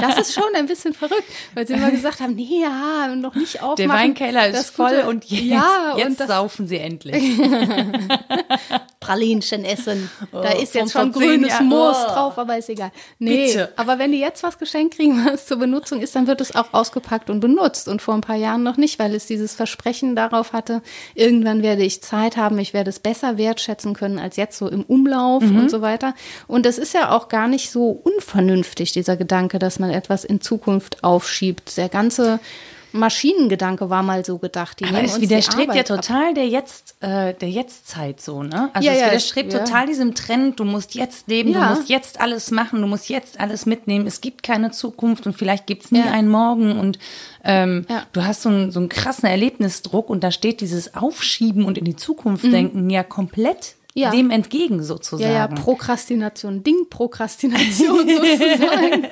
[0.00, 3.56] das ist schon ein bisschen verrückt, weil sie immer gesagt haben, nee, ja, noch nicht
[3.62, 3.76] aufmachen.
[3.76, 5.08] Der Weinkeller ist voll Gute.
[5.08, 7.38] und jetzt, ja, jetzt und saufen sie endlich.
[9.00, 10.10] Pralinchen essen.
[10.32, 11.66] Oh, da ist jetzt schon grünes Jahren.
[11.66, 12.12] Moos Oh.
[12.12, 12.90] drauf, aber ist egal.
[13.18, 13.72] Nee, Bitte.
[13.76, 16.72] aber wenn die jetzt was geschenkt kriegen, was zur Benutzung ist, dann wird es auch
[16.72, 17.88] ausgepackt und benutzt.
[17.88, 20.82] Und vor ein paar Jahren noch nicht, weil es dieses Versprechen darauf hatte,
[21.26, 24.82] irgendwann werde ich Zeit haben, ich werde es besser wertschätzen können als jetzt so im
[24.82, 25.58] Umlauf Mhm.
[25.58, 26.14] und so weiter.
[26.46, 30.40] Und das ist ja auch gar nicht so unvernünftig, dieser Gedanke, dass man etwas in
[30.40, 31.76] Zukunft aufschiebt.
[31.76, 32.38] Der ganze
[32.96, 34.80] Maschinengedanke war mal so gedacht.
[34.80, 35.86] Die Aber es widerstrebt ja ab.
[35.86, 38.70] total der jetzt äh, der Jetztzeit so, ne?
[38.72, 39.58] Also Ja, es ja, widerstrebt ja.
[39.60, 43.38] total diesem Trend, du musst jetzt leben, du musst jetzt alles machen, du musst jetzt
[43.40, 44.06] alles mitnehmen.
[44.06, 46.10] Es gibt keine Zukunft und vielleicht gibt's nie Ja.
[46.12, 46.98] einen Morgen und
[47.44, 51.78] ähm, du hast so einen, so einen krassen Erlebnisdruck und da steht dieses Aufschieben und
[51.78, 53.75] in die Zukunft denken ja komplett Mhm.
[53.98, 54.10] Ja.
[54.10, 55.32] dem entgegen Ja, sozusagen.
[55.32, 59.06] ja, Prokrastination, Ding-Prokrastination sozusagen.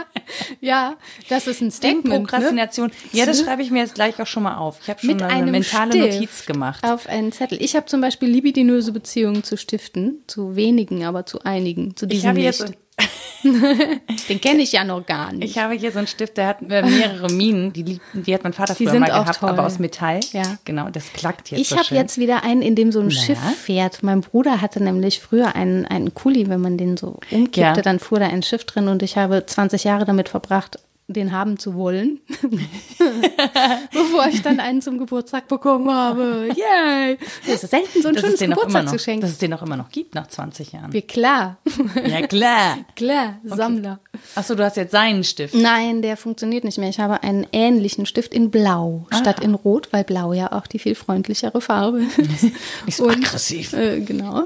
[0.60, 0.96] ja,
[1.28, 2.04] das ist ein Statement.
[2.08, 2.18] Ne?
[2.20, 2.90] Prokrastination.
[3.12, 4.78] Ja, das schreibe ich mir jetzt gleich auch schon mal auf.
[4.82, 6.84] Ich habe schon Mit eine einem mentale Stift Notiz gemacht.
[6.84, 7.62] Auf einen Zettel.
[7.62, 12.12] Ich habe zum Beispiel libidinöse Beziehungen zu Stiften, zu wenigen, aber zu einigen, zu Ich
[12.12, 12.58] diesen habe nicht.
[12.60, 12.72] jetzt
[13.44, 15.50] Den kenne ich ja noch gar nicht.
[15.50, 17.72] Ich habe hier so einen Stift, der hat mehrere Minen.
[17.72, 19.48] Die, die hat mein Vater Die früher sind mal auch gehabt, toll.
[19.48, 20.20] aber aus Metall.
[20.32, 20.42] Ja.
[20.64, 23.10] Genau, das klackt jetzt Ich so habe jetzt wieder einen, in dem so ein Na?
[23.20, 24.02] Schiff fährt.
[24.02, 27.72] Mein Bruder hatte nämlich früher einen, einen Kuli, wenn man den so umkippte, Ja.
[27.82, 30.78] dann fuhr da ein Schiff drin und ich habe 20 Jahre damit verbracht,
[31.08, 32.20] den haben zu wollen,
[33.92, 36.48] bevor ich dann einen zum Geburtstag bekommen habe.
[36.56, 37.18] Yay!
[37.46, 39.20] Das ist selten so ein dass es schönes Geburtstagsgeschenk.
[39.20, 40.92] dass es den noch immer noch gibt nach 20 Jahren.
[40.92, 41.58] Wir, klar,
[42.06, 42.78] Ja, klar.
[42.96, 44.00] klar, Sammler.
[44.34, 45.54] Achso, du hast jetzt seinen Stift.
[45.54, 46.88] Nein, der funktioniert nicht mehr.
[46.88, 49.44] Ich habe einen ähnlichen Stift in Blau statt Ah.
[49.44, 52.18] in Rot, weil Blau ja auch die viel freundlichere Farbe ist.
[52.86, 53.72] Nicht so aggressiv.
[53.72, 54.44] Äh, genau.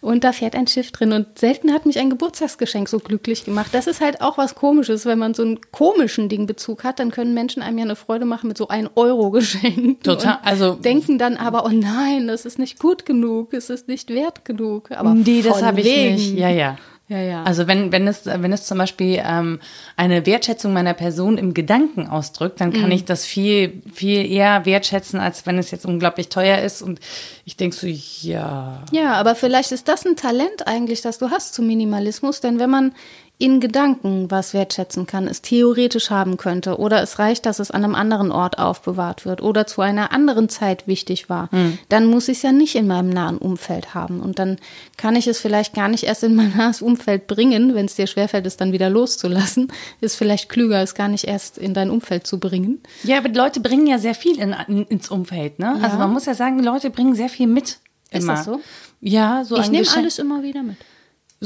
[0.00, 1.12] Und da fährt ein Schiff drin.
[1.12, 3.68] Und selten hat mich ein Geburtstagsgeschenk so glücklich gemacht.
[3.72, 5.04] Das ist halt auch was Komisches.
[5.06, 5.56] Wenn man so
[5.96, 8.88] einen komischen Dingbezug hat, dann können Menschen einem ja eine Freude machen mit so ein
[8.94, 10.02] Euro Geschenk.
[10.04, 14.10] Total, also- denken dann aber, oh nein, das ist nicht gut genug, es ist nicht
[14.10, 14.90] wert genug.
[14.90, 16.34] Aber Nee, das habe ich nicht.
[16.38, 16.76] Ja, ja.
[17.08, 17.44] Ja, ja.
[17.44, 19.60] Also wenn, wenn es, wenn es zum Beispiel ähm,
[19.96, 22.80] eine Wertschätzung meiner Person im Gedanken ausdrückt, dann Mhm.
[22.80, 26.98] kann ich das viel, viel eher wertschätzen, als wenn es jetzt unglaublich teuer ist und
[27.44, 28.82] ich denke so, ja.
[28.90, 32.70] Ja, aber vielleicht ist das ein Talent eigentlich, das du hast zum Minimalismus, denn wenn
[32.70, 32.92] man
[33.38, 37.84] in Gedanken was wertschätzen kann, es theoretisch haben könnte oder es reicht, dass es an
[37.84, 41.50] einem anderen Ort aufbewahrt wird oder zu einer anderen Zeit wichtig war,
[41.90, 44.56] dann muss ich es ja nicht in meinem nahen Umfeld haben und dann
[44.96, 48.06] kann ich es vielleicht gar nicht erst in mein nahes Umfeld bringen, wenn es dir
[48.06, 49.70] schwerfällt, es dann wieder loszulassen,
[50.00, 52.80] ist vielleicht klüger, es gar nicht erst in dein Umfeld zu bringen.
[53.02, 55.78] Ja, aber Leute bringen ja sehr viel in, in, ins Umfeld, ne?
[55.82, 57.80] Also man muss ja sagen, Leute bringen sehr viel mit.
[58.10, 58.34] Ist Immer.
[58.34, 58.60] das so?
[59.00, 60.76] Ja, so Ich nehme alles immer wieder mit.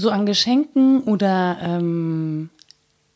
[0.00, 2.50] So an Geschenken oder ähm,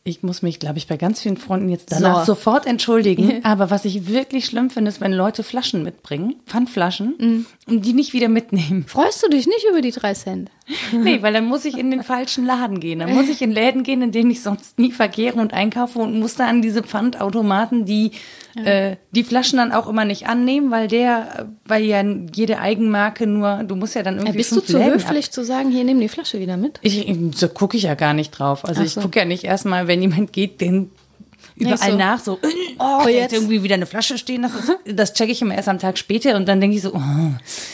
[0.07, 2.33] ich muss mich, glaube ich, bei ganz vielen Freunden jetzt danach So.
[2.35, 3.39] sofort entschuldigen.
[3.43, 7.45] Aber was ich wirklich schlimm finde, ist, wenn Leute Flaschen mitbringen, Pfandflaschen, Mhm.
[7.67, 8.85] und die nicht wieder mitnehmen.
[8.87, 10.51] Freust du dich nicht über die drei Cent?
[10.91, 12.97] Nee, weil dann muss ich in den falschen Laden gehen.
[12.99, 16.19] Dann muss ich in Läden gehen, in denen ich sonst nie verkehre und einkaufe und
[16.19, 18.11] muss da an diese Pfandautomaten, die
[18.55, 22.01] äh, die Flaschen dann auch immer nicht annehmen, weil der, weil ja
[22.33, 25.43] jede Eigenmarke nur, du musst ja dann irgendwie Ja, bist du zu Läden höflich zu
[25.45, 26.79] sagen, hier nimm die Flasche wieder mit?
[26.81, 28.65] Ich, so gucke ich ja gar nicht drauf.
[28.65, 29.01] Also Ach ich so.
[29.01, 30.89] gucke ja nicht erstmal, wenn jemand geht, den
[31.57, 31.97] überall so.
[31.97, 32.39] nach, so,
[32.79, 34.41] oh, jetzt- jetzt irgendwie wieder eine Flasche stehen.
[34.41, 36.93] Das, ist, das checke ich immer erst am Tag später und dann denke ich so,
[36.95, 37.01] oh,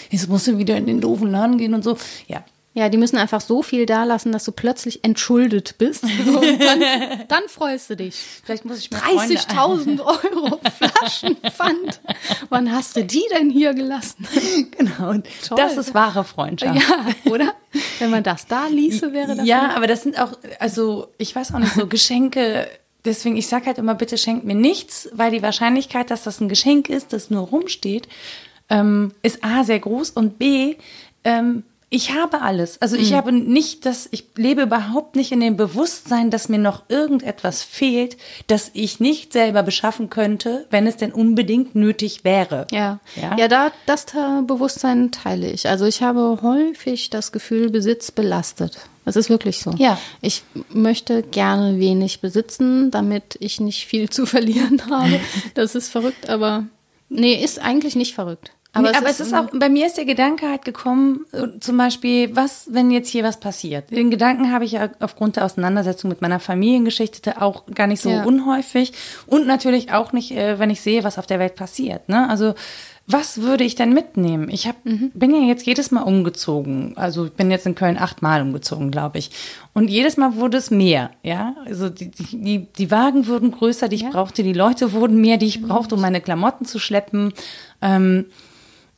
[0.09, 1.97] jetzt musst du wieder in den doofen Laden gehen und so.
[2.27, 2.43] Ja.
[2.73, 6.05] Ja, die müssen einfach so viel da lassen, dass du plötzlich entschuldet bist.
[6.25, 6.79] So, und dann,
[7.27, 8.15] dann freust du dich.
[8.43, 11.99] Vielleicht muss ich mir Freunde 30.000 Euro Flaschenpfand.
[12.49, 14.27] Wann hast du die denn hier gelassen?
[14.77, 15.13] Genau.
[15.47, 15.57] Toll.
[15.57, 16.79] das ist wahre Freundschaft.
[16.79, 17.53] Ja, oder?
[17.99, 19.45] Wenn man das da ließe, wäre das.
[19.45, 22.67] Ja, aber das sind auch, also ich weiß auch nicht, so Geschenke.
[23.03, 26.49] Deswegen, ich sag halt immer, bitte schenkt mir nichts, weil die Wahrscheinlichkeit, dass das ein
[26.49, 28.07] Geschenk ist, das nur rumsteht,
[28.69, 30.75] ähm, ist A sehr groß und B,
[31.23, 32.81] ähm, ich habe alles.
[32.81, 36.83] Also ich habe nicht das, ich lebe überhaupt nicht in dem Bewusstsein, dass mir noch
[36.87, 38.15] irgendetwas fehlt,
[38.47, 42.65] das ich nicht selber beschaffen könnte, wenn es denn unbedingt nötig wäre.
[42.71, 43.35] Ja, Ja?
[43.37, 44.05] ja, da, das
[44.47, 45.67] Bewusstsein teile ich.
[45.67, 48.77] Also ich habe häufig das Gefühl, Besitz belastet.
[49.03, 49.71] Das ist wirklich so.
[49.77, 49.99] Ja.
[50.21, 55.19] Ich möchte gerne wenig besitzen, damit ich nicht viel zu verlieren habe.
[55.55, 56.67] Das ist verrückt, aber
[57.09, 58.51] nee, ist eigentlich nicht verrückt.
[58.73, 61.77] Aber, nee, aber es ist auch, bei mir ist der Gedanke halt gekommen, äh, zum
[61.77, 63.91] Beispiel, was, wenn jetzt hier was passiert?
[63.91, 68.09] Den Gedanken habe ich ja aufgrund der Auseinandersetzung mit meiner Familiengeschichte auch gar nicht so
[68.09, 68.23] Ja.
[68.23, 68.93] unhäufig
[69.27, 72.07] und natürlich auch nicht, äh, wenn ich sehe, was auf der Welt passiert.
[72.07, 72.29] Ne?
[72.29, 72.53] Also
[73.07, 74.47] was würde ich denn mitnehmen?
[74.49, 76.93] Ich hab, bin ja jetzt jedes Mal umgezogen.
[76.95, 79.31] Also ich bin jetzt in Köln achtmal umgezogen, glaube ich.
[79.73, 81.09] Und jedes Mal wurde es mehr.
[81.23, 84.43] Ja, also die, die, die, die Wagen wurden größer, die ich brauchte.
[84.43, 87.33] Die Leute wurden mehr, die ich brauchte, um meine Klamotten zu schleppen.
[87.81, 88.27] Ähm,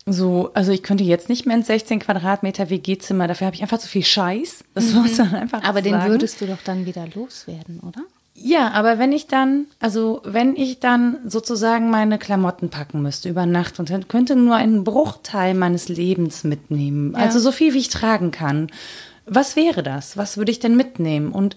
[0.06, 3.80] so, also ich könnte jetzt nicht mehr ins 16 Quadratmeter WG-Zimmer, dafür habe ich einfach
[3.80, 4.64] zu viel Scheiß.
[4.74, 6.12] Das muss man einfach Aber den sagen.
[6.12, 8.02] würdest du doch dann wieder loswerden, oder?
[8.36, 13.46] Ja, aber wenn ich dann, also wenn ich dann sozusagen meine Klamotten packen müsste über
[13.46, 17.90] Nacht und dann könnte nur einen Bruchteil meines Lebens mitnehmen, also so viel wie ich
[17.90, 18.70] tragen kann,
[19.26, 20.18] was wäre das?
[20.18, 21.32] Was würde ich denn mitnehmen?
[21.32, 21.56] Und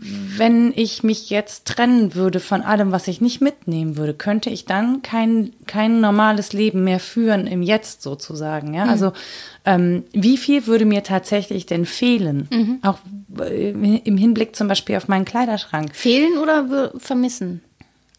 [0.00, 4.64] wenn ich mich jetzt trennen würde von allem, was ich nicht mitnehmen würde, könnte ich
[4.64, 8.74] dann kein, kein normales Leben mehr führen im Jetzt sozusagen.
[8.74, 9.12] Ja, also
[9.64, 12.48] ähm, wie viel würde mir tatsächlich denn fehlen?
[12.82, 12.98] Auch
[13.40, 15.94] äh, im Hinblick zum Beispiel auf meinen Kleiderschrank.
[15.94, 17.62] Fehlen oder vermissen?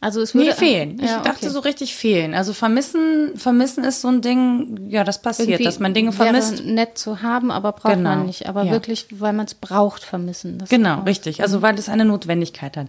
[0.01, 0.97] Also es würde Nee, fehlen.
[1.01, 1.49] Ich Ja, dachte okay.
[1.49, 2.33] so richtig fehlen.
[2.33, 6.63] Also vermissen, vermissen ist so ein Ding, ja, das passiert, Irgendwie dass man Dinge vermisst.
[6.63, 8.47] nett zu haben, aber braucht Genau, man nicht.
[8.47, 8.71] Aber ja.
[8.71, 10.57] wirklich, weil man es braucht, vermissen.
[10.57, 11.41] Das Genau, richtig.
[11.41, 12.87] Also weil das eine Notwendigkeit hat.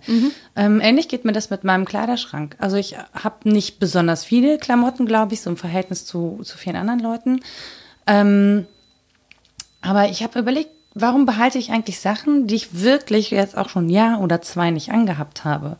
[0.54, 2.54] Ähm, ähnlich geht mir das mit meinem Kleiderschrank.
[2.60, 6.76] Also ich habe nicht besonders viele Klamotten, glaube ich, so im Verhältnis zu, zu vielen
[6.76, 7.40] anderen Leuten.
[8.06, 8.66] Ähm,
[9.82, 13.86] aber ich habe überlegt, warum behalte ich eigentlich Sachen, die ich wirklich jetzt auch schon
[13.86, 15.76] ein Jahr oder zwei nicht angehabt habe?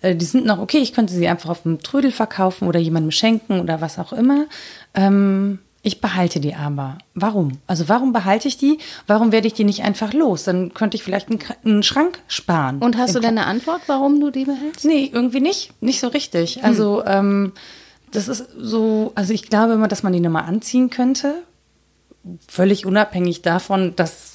[0.00, 3.12] Äh, die sind noch okay, ich könnte sie einfach auf dem Trödel verkaufen oder jemandem
[3.12, 4.46] schenken oder was auch immer.
[4.94, 6.98] Ähm, ich behalte die aber.
[7.14, 7.52] Warum?
[7.66, 8.78] Also warum behalte ich die?
[9.06, 10.44] Warum werde ich die nicht einfach los?
[10.44, 12.80] Dann könnte ich vielleicht einen, einen Schrank sparen.
[12.80, 14.84] Und hast du denn eine Antwort, warum du die behältst?
[14.84, 15.72] Nee, irgendwie nicht.
[15.80, 16.62] Nicht so richtig.
[16.64, 17.52] Also, ähm,
[18.10, 21.42] das ist so, also ich glaube immer, dass man die nochmal anziehen könnte.
[22.46, 24.29] Völlig unabhängig davon, dass,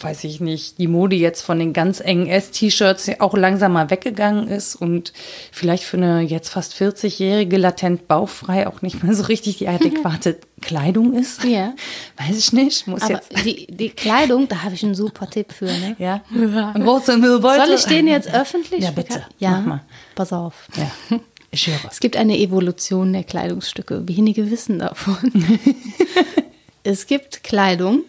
[0.00, 4.48] weiß ich nicht, die Mode jetzt von den ganz engen S-T-Shirts auch langsam mal weggegangen
[4.48, 5.12] ist und
[5.52, 10.38] vielleicht für eine jetzt fast 40-jährige latent bauchfrei auch nicht mehr so richtig die adäquate
[10.60, 11.44] Kleidung ist.
[11.44, 11.74] Ja.
[12.16, 12.86] Weiß ich nicht.
[12.86, 13.44] Muss Aber jetzt.
[13.44, 15.66] die, die Kleidung, da habe ich einen super Tipp für.
[15.66, 15.96] Ne?
[15.98, 16.22] Ja.
[16.30, 17.66] Müllbeutel.
[17.66, 18.82] Soll ich den jetzt öffentlich?
[18.82, 19.24] Ja, bitte.
[19.38, 19.84] Ja, Mach mal.
[20.14, 20.68] pass auf.
[20.76, 21.18] Ja.
[21.50, 21.78] Ich höre.
[21.90, 24.06] Es gibt eine Evolution der Kleidungsstücke.
[24.06, 25.32] Wenige wissen davon.
[26.82, 28.02] es gibt Kleidung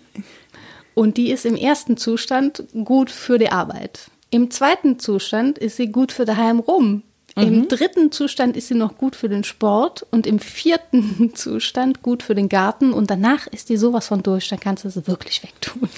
[0.93, 4.09] und die ist im ersten Zustand gut für die Arbeit.
[4.31, 7.03] Im zweiten Zustand ist sie gut für daheim rum.
[7.35, 12.21] Im dritten Zustand ist sie noch gut für den Sport und im vierten Zustand gut
[12.21, 15.41] für den Garten und danach ist die sowas von durch, dann kannst du sie wirklich
[15.43, 15.89] wegtun.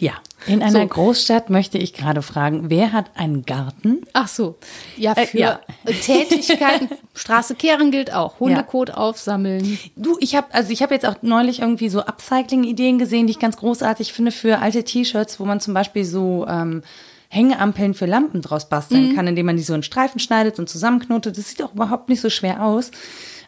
[0.00, 0.12] Ja.
[0.46, 0.86] In einer So.
[0.86, 4.02] Großstadt möchte ich gerade fragen, wer hat einen Garten?
[4.12, 4.56] Ach so.
[4.96, 5.60] Ja, Äh, für ja.
[5.86, 6.90] Tätigkeiten.
[7.14, 8.38] Straße kehren gilt auch.
[8.38, 9.78] Hundekot aufsammeln.
[9.96, 13.38] Du, ich habe also ich habe jetzt auch neulich irgendwie so Upcycling-Ideen gesehen, die ich
[13.38, 16.82] ganz großartig finde für alte T-Shirts, wo man zum Beispiel so ähm,
[17.28, 21.36] Hängeampeln für Lampen draus basteln kann, indem man die so in Streifen schneidet und zusammenknotet.
[21.38, 22.90] Das sieht auch überhaupt nicht so schwer aus.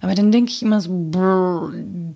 [0.00, 2.14] Aber dann denke ich immer so, brr, äh,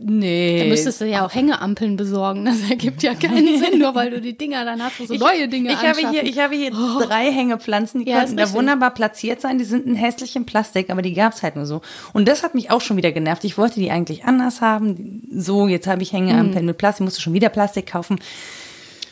[0.00, 0.58] nee.
[0.60, 2.44] Da müsstest du ja auch Hängeampeln besorgen.
[2.44, 5.48] Das ergibt ja keinen Sinn, nur weil du die Dinger dann hast, wo so neue
[5.48, 9.40] Dinge ich habe hier, ich habe hier drei Hängepflanzen, die Ja, könnten da wunderbar platziert
[9.40, 9.58] sein.
[9.58, 11.80] Die sind in hässlichem Plastik, aber die gab's halt nur so.
[12.12, 13.44] Und das hat mich auch schon wieder genervt.
[13.44, 15.22] Ich wollte die eigentlich anders haben.
[15.32, 16.66] So, jetzt habe ich Hängeampeln Mhm.
[16.66, 18.18] mit Plastik, musste schon wieder Plastik kaufen.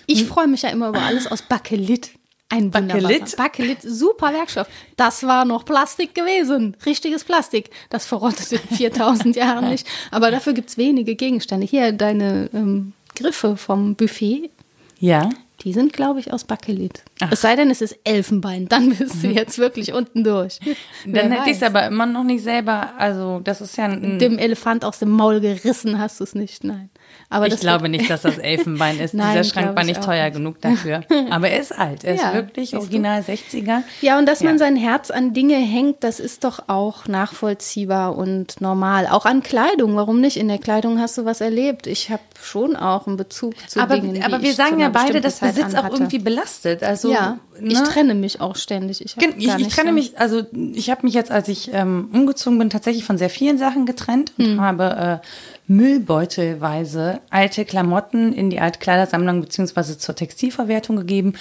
[0.06, 2.10] Ich freue mich ja immer über alles aus Bakelit.
[2.48, 3.36] Ein Bakelit?
[3.36, 4.68] Bakelit, super Werkstoff.
[4.96, 6.76] Das war noch Plastik gewesen.
[6.84, 7.70] Richtiges Plastik.
[7.90, 9.86] Das verrottet in 4000 Jahren nicht.
[10.10, 11.66] Aber dafür gibt's wenige Gegenstände.
[11.66, 14.50] Hier deine ähm, Griffe vom Buffet.
[14.98, 15.30] Ja.
[15.60, 17.02] Die sind, glaube ich, aus Bakelit.
[17.30, 18.68] Es sei denn, es ist Elfenbein.
[18.68, 20.58] Dann bist du jetzt wirklich unten durch.
[21.06, 24.38] Dann hätte ich es aber immer noch nicht selber, also das ist ja ein, dem
[24.38, 26.90] Elefant aus dem Maul gerissen hast du es nicht, nein.
[27.30, 29.12] Aber ich glaube nicht, dass das Elfenbein ist.
[29.14, 30.34] Nein, Dieser Schrank war ich nicht teuer nicht.
[30.36, 31.02] genug dafür.
[31.30, 32.04] Aber er ist alt.
[32.04, 32.78] Er Ja, ist wirklich siehst du.
[32.86, 33.82] original 60er.
[34.02, 34.58] Ja, und dass man Ja.
[34.58, 39.06] sein Herz an Dinge hängt, das ist doch auch nachvollziehbar und normal.
[39.08, 39.96] Auch an Kleidung.
[39.96, 40.36] Warum nicht?
[40.36, 41.86] In der Kleidung hast du was erlebt.
[41.86, 44.22] Ich habe schon auch einen Bezug zu Aber, Dingen.
[44.22, 46.82] aber wir ich sagen ja beide, dass Zeit Besitz auch irgendwie belastet.
[46.84, 47.84] Also, Ja, ich ne?
[47.84, 49.04] trenne mich auch ständig.
[49.04, 50.42] Ich, Ich, ich trenne so- mich, also
[50.74, 54.32] ich habe mich jetzt, als ich ähm, umgezogen bin, tatsächlich von sehr vielen Sachen getrennt
[54.38, 54.60] und Hm.
[54.60, 55.26] habe äh,
[55.66, 61.34] müllbeutelweise alte Klamotten in die Altkleidersammlung beziehungsweise zur Textilverwertung gegeben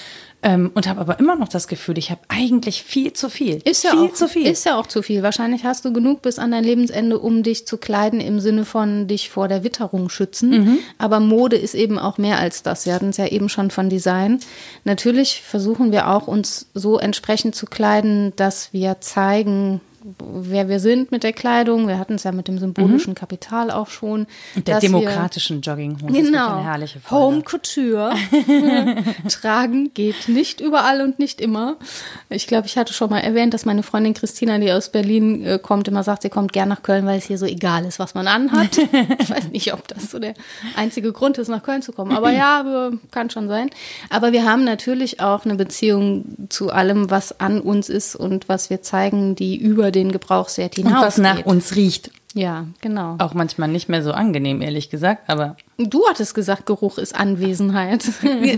[0.43, 3.61] ähm, und habe aber immer noch das Gefühl, ich habe eigentlich viel zu viel.
[3.65, 4.47] Ist ja, viel auch, zu viel.
[4.47, 5.23] ist ja auch zu viel.
[5.23, 9.07] Wahrscheinlich hast du genug bis an dein Lebensende, um dich zu kleiden im Sinne von
[9.07, 10.49] dich vor der Witterung schützen.
[10.49, 10.79] Mhm.
[10.97, 12.85] Aber Mode ist eben auch mehr als das.
[12.85, 14.39] Wir hatten es ja eben schon von Design.
[14.85, 19.81] Natürlich versuchen wir auch, uns so entsprechend zu kleiden, dass wir zeigen,
[20.19, 21.87] wer wir sind mit der Kleidung.
[21.87, 24.21] Wir hatten es ja mit dem symbolischen Kapital auch schon.
[24.21, 24.27] Mhm.
[24.55, 26.55] und der demokratischen Jogginghose Genau.
[26.55, 27.25] eine herrliche Folge.
[27.25, 28.13] Home Couture.
[29.29, 31.77] Tragen geht nicht überall und nicht immer.
[32.29, 35.59] Ich glaube, ich hatte schon mal erwähnt, dass meine Freundin Christina, die aus Berlin äh,
[35.61, 38.13] kommt, immer sagt, sie kommt gern nach Köln, weil es hier so egal ist, was
[38.13, 38.77] man anhat.
[39.19, 40.33] ich weiß nicht, ob das so der
[40.75, 42.11] einzige Grund ist, nach Köln zu kommen.
[42.15, 43.69] Aber ja, kann schon sein.
[44.09, 48.69] Aber wir haben natürlich auch eine Beziehung zu allem, was an uns ist und was
[48.69, 52.11] wir zeigen, die über den Gebrauchswert Und was nach uns riecht.
[52.33, 53.15] Ja, genau.
[53.19, 55.55] Auch manchmal nicht mehr so angenehm, ehrlich gesagt, aber.
[55.77, 58.05] Du hattest gesagt, Geruch ist Anwesenheit.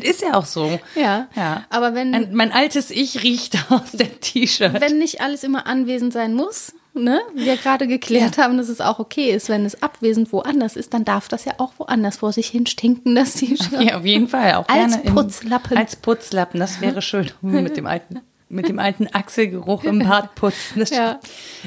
[0.01, 0.79] ist ja auch so.
[0.95, 1.27] Ja.
[1.35, 1.65] ja.
[1.69, 2.13] Aber wenn.
[2.13, 4.79] Ein, mein altes Ich riecht aus dem T-Shirt.
[4.79, 7.19] Wenn nicht alles immer anwesend sein muss, ne?
[7.35, 8.43] Wir gerade geklärt ja.
[8.43, 11.53] haben, dass es auch okay ist, wenn es abwesend woanders ist, dann darf das ja
[11.57, 13.81] auch woanders vor sich hin stinken, das T-Shirt.
[13.81, 14.55] Ja, auf jeden Fall.
[14.55, 15.73] Auch als Putzlappen.
[15.73, 20.35] In, als Putzlappen, das wäre schön mit dem alten mit dem alten Achselgeruch im Bad
[20.35, 20.83] putzen.
[20.95, 21.19] Ja.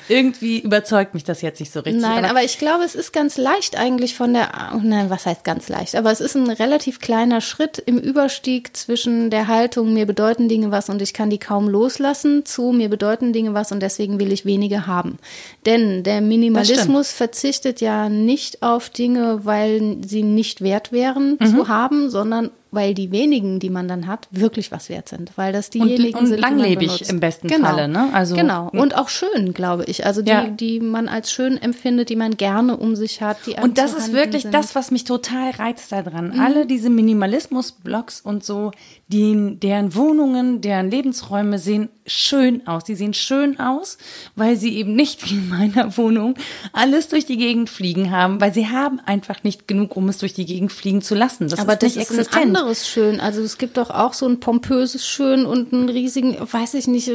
[0.09, 2.01] Irgendwie überzeugt mich das jetzt nicht so richtig.
[2.01, 5.27] Nein, aber, aber, ich glaube, es ist ganz leicht eigentlich von der, oh nein, was
[5.27, 5.97] heißt ganz leicht?
[5.97, 10.71] Aber es ist ein relativ kleiner Schritt im Überstieg zwischen der Haltung, mir bedeuten Dinge
[10.71, 14.33] was und ich kann die kaum loslassen, zu mir bedeuten Dinge was und deswegen will
[14.33, 15.19] ich wenige haben.
[15.67, 21.47] Denn der Minimalismus verzichtet ja nicht auf Dinge, weil sie nicht wert wären mhm.
[21.47, 25.53] zu haben, sondern weil die wenigen, die man dann hat, wirklich was wert sind, weil
[25.53, 27.69] das diejenigen und, und sind, langlebig im besten genau.
[27.69, 28.11] Falle, ne?
[28.13, 30.07] Also genau und auch schön, glaube ich.
[30.07, 30.49] Also die, ja.
[30.49, 33.39] die man als schön empfindet, die man gerne um sich hat.
[33.47, 34.55] Die und das ist wirklich sind.
[34.55, 36.31] das, was mich total reizt daran.
[36.35, 36.41] Mhm.
[36.41, 38.73] Alle diese Minimalismus-Blogs und so,
[39.09, 42.85] die, deren Wohnungen, deren Lebensräume sehen schön aus.
[42.85, 43.97] Die sehen schön aus,
[44.37, 46.35] weil sie eben nicht wie in meiner Wohnung
[46.73, 50.35] alles durch die Gegend fliegen haben, weil sie haben einfach nicht genug, um es durch
[50.35, 51.49] die Gegend fliegen zu lassen.
[51.49, 52.37] Das Aber ist das nicht ist existent.
[52.37, 53.21] ein anderes Schön.
[53.21, 57.11] Also es gibt doch auch so ein pompöses Schön und einen riesigen, weiß ich nicht,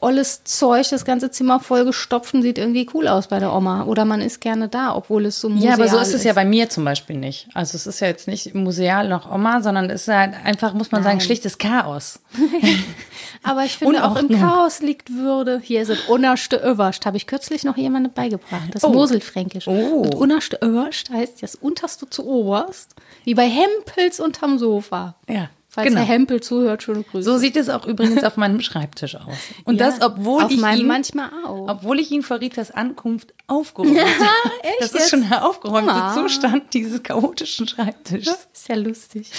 [0.00, 3.84] olles Zeug, das ganze Zimmer vollgestopft und sieht irgendwie cool aus bei der Oma.
[3.84, 5.78] Oder man ist gerne da, obwohl es so museal ist.
[5.78, 7.48] Ja, aber so ist es ja bei mir zum Beispiel nicht.
[7.52, 10.90] Also es ist ja jetzt nicht museal noch Oma, sondern es ist halt einfach, muss
[10.90, 11.09] man Nein.
[11.10, 12.20] Sagen, schlichtes Chaos.
[13.42, 15.60] Aber ich finde, auch im Chaos liegt Würde.
[15.62, 17.06] Hier sind unerste Överst.
[17.06, 18.68] Habe ich kürzlich noch jemandem beigebracht.
[18.72, 18.90] Das oh.
[18.90, 19.66] Moselfränkisch.
[19.66, 20.02] Oh.
[20.02, 22.94] Und unerste Överst heißt das unterste zu oberst.
[23.24, 25.14] Wie bei Hempels unterm Sofa.
[25.28, 25.48] Ja.
[25.72, 26.00] Falls genau.
[26.00, 27.22] Herr Hempel zuhört, schöne Grüße.
[27.22, 29.36] So sieht es auch übrigens auf meinem Schreibtisch aus.
[29.62, 31.68] Und ja, das, obwohl auf ich ihn, manchmal auch.
[31.68, 34.02] obwohl ich ihn vor Ritas Ankunft aufgeräumt ja,
[34.62, 36.14] echt Das ist schon der aufgeräumte ah.
[36.14, 38.48] Zustand dieses chaotischen Schreibtisches.
[38.52, 39.30] Ist ja lustig.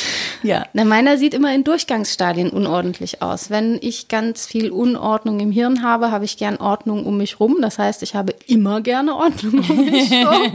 [0.42, 0.68] Ja.
[0.72, 3.50] Na, meiner sieht immer in Durchgangsstadien unordentlich aus.
[3.50, 7.58] Wenn ich ganz viel Unordnung im Hirn habe, habe ich gern Ordnung um mich rum.
[7.60, 10.54] Das heißt, ich habe immer gerne Ordnung um mich rum.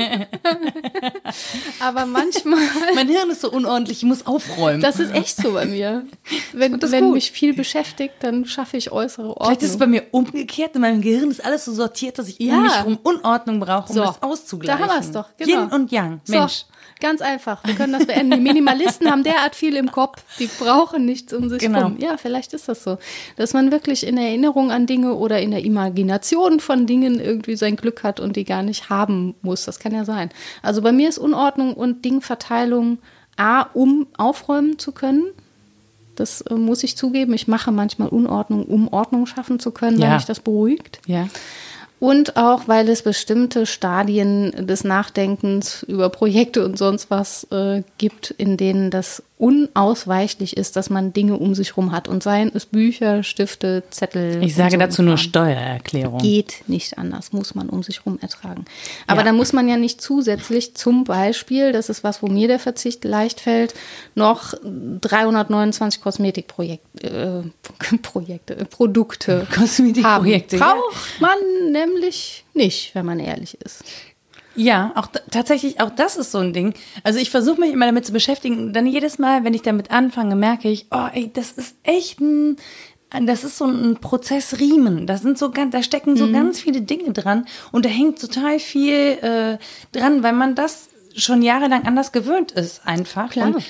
[1.81, 2.61] Aber manchmal.
[2.95, 4.81] Mein Hirn ist so unordentlich, ich muss aufräumen.
[4.81, 6.05] Das ist echt so mir.
[6.53, 9.47] Wenn, wenn mich viel beschäftigt, dann schaffe ich äußere Ordnung.
[9.47, 10.75] Vielleicht ist es bei mir umgekehrt.
[10.75, 12.57] In meinem Gehirn ist alles so sortiert, dass ich ja.
[12.57, 14.03] um mich herum Unordnung brauche, um so.
[14.03, 14.81] das auszugleichen.
[14.81, 15.29] Da haben wir es doch.
[15.37, 15.63] Genau.
[15.63, 16.21] Yin und Yang.
[16.27, 16.53] Mensch.
[16.53, 16.77] So.
[17.01, 17.63] Ganz einfach.
[17.65, 18.31] Wir können das beenden.
[18.31, 21.83] Die Minimalisten haben derart viel im Kopf, die brauchen nichts um sich genau.
[21.83, 21.97] rum.
[21.99, 22.97] Ja, vielleicht ist das so.
[23.37, 27.77] Dass man wirklich in Erinnerung an Dinge oder in der Imagination von Dingen irgendwie sein
[27.77, 29.67] Glück hat und die gar nicht haben muss.
[29.67, 30.31] Das kann ja sein.
[30.63, 32.99] Also bei mir ist Unordnung und Dingverteilung
[33.37, 35.33] A, um aufräumen zu können.
[36.17, 37.33] Das äh, muss ich zugeben.
[37.35, 40.09] Ich mache manchmal Unordnung, um Ordnung schaffen zu können, ja.
[40.09, 41.01] weil mich das beruhigt.
[41.07, 41.29] Ja
[41.99, 48.31] und auch, weil es bestimmte Stadien des Nachdenkens über Projekte und sonst was äh, gibt,
[48.31, 52.09] in denen das unausweichlich ist, dass man Dinge um sich rum hat.
[52.09, 54.43] Und seien es Bücher, Stifte, Zettel.
[54.43, 56.19] Ich sage so dazu nur Steuererklärung.
[56.19, 58.65] Geht nicht anders, muss man um sich rum ertragen.
[59.07, 59.27] Aber ja.
[59.27, 63.05] dann muss man ja nicht zusätzlich zum Beispiel, das ist was, wo mir der Verzicht
[63.05, 63.75] leicht fällt,
[64.15, 67.45] noch 329 Kosmetikprojekte,
[67.93, 70.57] äh, Projekte, Produkte Kosmetikprojekte.
[70.57, 71.37] Braucht man
[71.73, 73.85] nämlich nicht, wenn man ehrlich ist.
[74.57, 76.75] Ja, auch tatsächlich, auch das ist so ein Ding.
[77.03, 78.73] Also ich versuche mich immer damit zu beschäftigen.
[78.73, 82.57] Dann jedes Mal, wenn ich damit anfange, merke ich, oh, ey, das ist echt ein,
[83.23, 85.07] das ist so ein Prozess Riemen.
[85.07, 86.33] Da sind so ganz, da stecken so mhm.
[86.33, 89.59] ganz viele Dinge dran und da hängt total viel äh,
[89.93, 93.31] dran, weil man das schon jahrelang anders gewöhnt ist, einfach.
[93.31, 93.49] Klar.
[93.49, 93.65] Und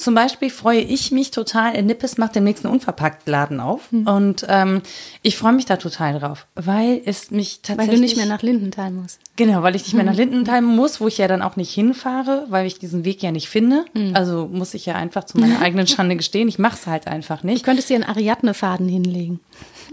[0.00, 3.92] zum Beispiel freue ich mich total, Nippes macht den nächsten Unverpacktladen auf.
[3.92, 4.06] Mhm.
[4.06, 4.82] Und ähm,
[5.22, 7.88] ich freue mich da total drauf, weil es mich tatsächlich.
[7.88, 9.20] Weil du nicht mehr nach Lindenthal musst.
[9.36, 12.46] Genau, weil ich nicht mehr nach Lindenthal muss, wo ich ja dann auch nicht hinfahre,
[12.48, 13.84] weil ich diesen Weg ja nicht finde.
[13.94, 14.14] Mhm.
[14.14, 16.48] Also muss ich ja einfach zu meiner eigenen Schande gestehen.
[16.48, 17.62] Ich mache es halt einfach nicht.
[17.62, 19.40] Du könntest dir einen Ariadne-Faden hinlegen.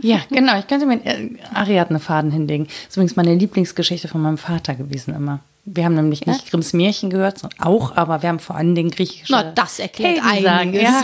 [0.02, 0.58] Ja, genau.
[0.60, 2.65] Ich könnte mir einen Ariadne-Faden hinlegen.
[2.65, 5.39] Das ist übrigens meine Lieblingsgeschichte von meinem Vater gewesen immer.
[5.69, 6.49] Wir haben nämlich nicht ja?
[6.49, 9.36] Grimms Märchen gehört, auch, aber wir haben vor allem den griechischen.
[9.36, 10.82] Na, das erklärt einiges.
[10.82, 11.03] Ja,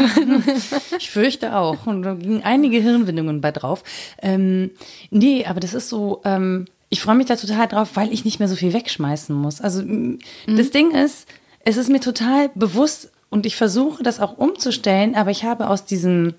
[0.97, 1.85] ich fürchte auch.
[1.85, 3.83] Und da gingen einige Hirnwindungen bei drauf.
[4.21, 4.71] Ähm,
[5.09, 8.39] nee, aber das ist so, ähm, ich freue mich da total drauf, weil ich nicht
[8.39, 9.59] mehr so viel wegschmeißen muss.
[9.59, 10.19] Also mhm.
[10.47, 11.27] das Ding ist,
[11.65, 15.83] es ist mir total bewusst und ich versuche das auch umzustellen, aber ich habe aus
[15.83, 16.35] diesem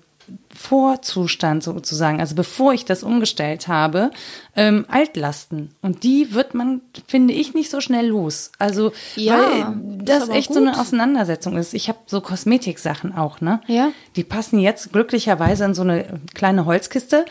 [0.53, 4.11] Vorzustand sozusagen, also bevor ich das umgestellt habe,
[4.55, 5.71] ähm, Altlasten.
[5.81, 8.51] Und die wird man, finde ich, nicht so schnell los.
[8.57, 10.55] Also, ja, weil das echt gut.
[10.57, 11.73] so eine Auseinandersetzung ist.
[11.73, 13.61] Ich habe so Kosmetiksachen auch, ne?
[13.67, 13.91] Ja.
[14.15, 17.25] Die passen jetzt glücklicherweise in so eine kleine Holzkiste.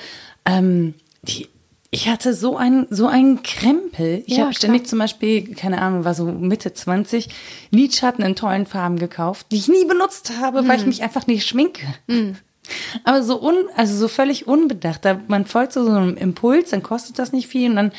[0.44, 1.48] Ähm, die
[1.90, 4.22] Ich hatte so einen, so einen Krempel.
[4.26, 7.28] Ich Ja, habe ständig zum Beispiel, keine Ahnung, war so Mitte 20,
[7.70, 10.80] Lidschatten in tollen Farben gekauft, die ich nie benutzt habe, weil Mhm.
[10.82, 11.86] ich mich einfach nicht schminke.
[13.02, 15.04] Aber so un, also so völlig unbedacht.
[15.04, 17.92] Da, man folgt so, so einem Impuls, dann kostet das nicht viel und dann,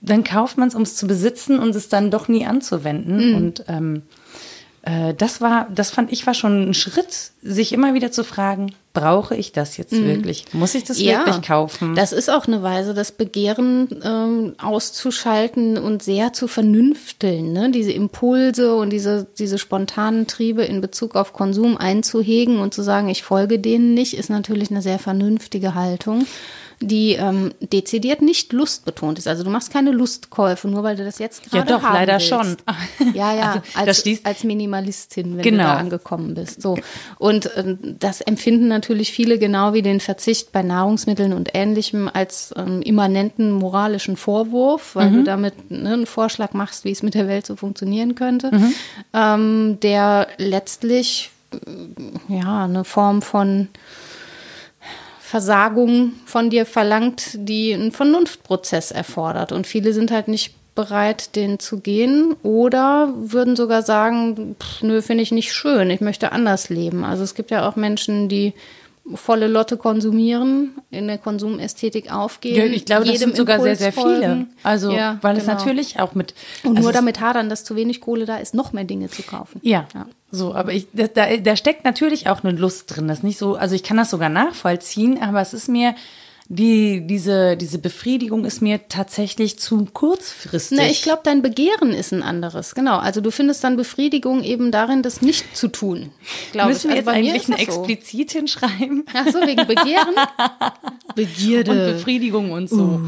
[0.00, 2.48] dann kauft man es, um es zu besitzen und es dann doch nie Mhm.
[2.50, 3.34] anzuwenden.
[3.34, 4.02] Und ähm,
[4.88, 8.72] äh, das war, das fand ich war schon ein Schritt, sich immer wieder zu fragen,
[8.94, 10.46] brauche ich das jetzt wirklich?
[10.52, 11.90] Muss ich das wirklich kaufen?
[11.90, 11.94] Mhm.
[11.94, 17.52] Das ist auch eine Weise, das Begehren ähm, auszuschalten und sehr zu vernünfteln.
[17.52, 17.70] Ne?
[17.70, 23.08] Diese Impulse und diese, diese spontanen Triebe in Bezug auf Konsum einzuhegen und zu sagen,
[23.08, 26.24] ich folge denen nicht, ist natürlich eine sehr vernünftige Haltung,
[26.80, 29.26] die ähm, dezidiert nicht lustbetont ist.
[29.26, 32.14] Also du machst keine Lustkäufe, nur weil du das jetzt Ja, gerade doch, haben leider
[32.14, 32.28] willst.
[32.28, 32.56] schon.
[33.14, 35.56] Ja, ja, Also, als, schließt- als Minimalistin, wenn Genau.
[35.64, 36.62] du da angekommen bist.
[36.62, 36.78] So.
[37.18, 42.54] Und ähm, das empfinden natürlich viele genau wie den Verzicht bei Nahrungsmitteln und Ähnlichem als
[42.56, 45.14] ähm, immanenten moralischen Vorwurf, weil Mhm.
[45.16, 48.74] du damit ne, einen Vorschlag machst, wie es mit der Welt so funktionieren könnte, Mhm.
[49.14, 53.68] ähm, der letztlich äh, ja eine Form von
[55.28, 59.52] Versagung von dir verlangt, die einen Vernunftprozess erfordert.
[59.52, 65.02] Und viele sind halt nicht bereit, den zu gehen oder würden sogar sagen, pff, nö,
[65.02, 67.04] finde ich nicht schön, ich möchte anders leben.
[67.04, 68.54] Also es gibt ja auch Menschen, die
[69.14, 72.56] volle Lotte konsumieren, in der Konsumästhetik aufgehen.
[72.56, 74.26] Ja, ich glaube, das sind sogar sehr, sehr Impuls viele.
[74.26, 74.50] folgen.
[74.62, 75.56] Also, Ja, weil es genau.
[75.56, 76.34] natürlich auch mit.
[76.64, 79.08] Und also nur es- damit hadern, dass zu wenig Kohle da ist, noch mehr Dinge
[79.08, 79.60] zu kaufen.
[79.62, 80.06] Ja, Ja.
[80.30, 81.06] so, aber ich, da,
[81.36, 83.08] da, steckt natürlich auch eine Lust drin.
[83.08, 85.94] Das ist nicht so, also ich kann das sogar nachvollziehen, aber es ist mir,
[86.50, 90.78] die, diese, diese Befriedigung ist mir tatsächlich zu kurzfristig.
[90.78, 92.74] Na, ich glaube, dein Begehren ist ein anderes.
[92.74, 92.96] Genau.
[92.98, 96.10] Also du findest dann Befriedigung eben darin, das nicht zu tun.
[96.52, 96.96] Glaube Müssen wir ich.
[97.00, 97.62] jetzt Also mir eigentlich ein so.
[97.82, 99.04] explizit hinschreiben?
[99.12, 100.14] Ach so, wegen Begehren?
[101.14, 101.70] Begierde.
[101.70, 103.00] Und Befriedigung und so.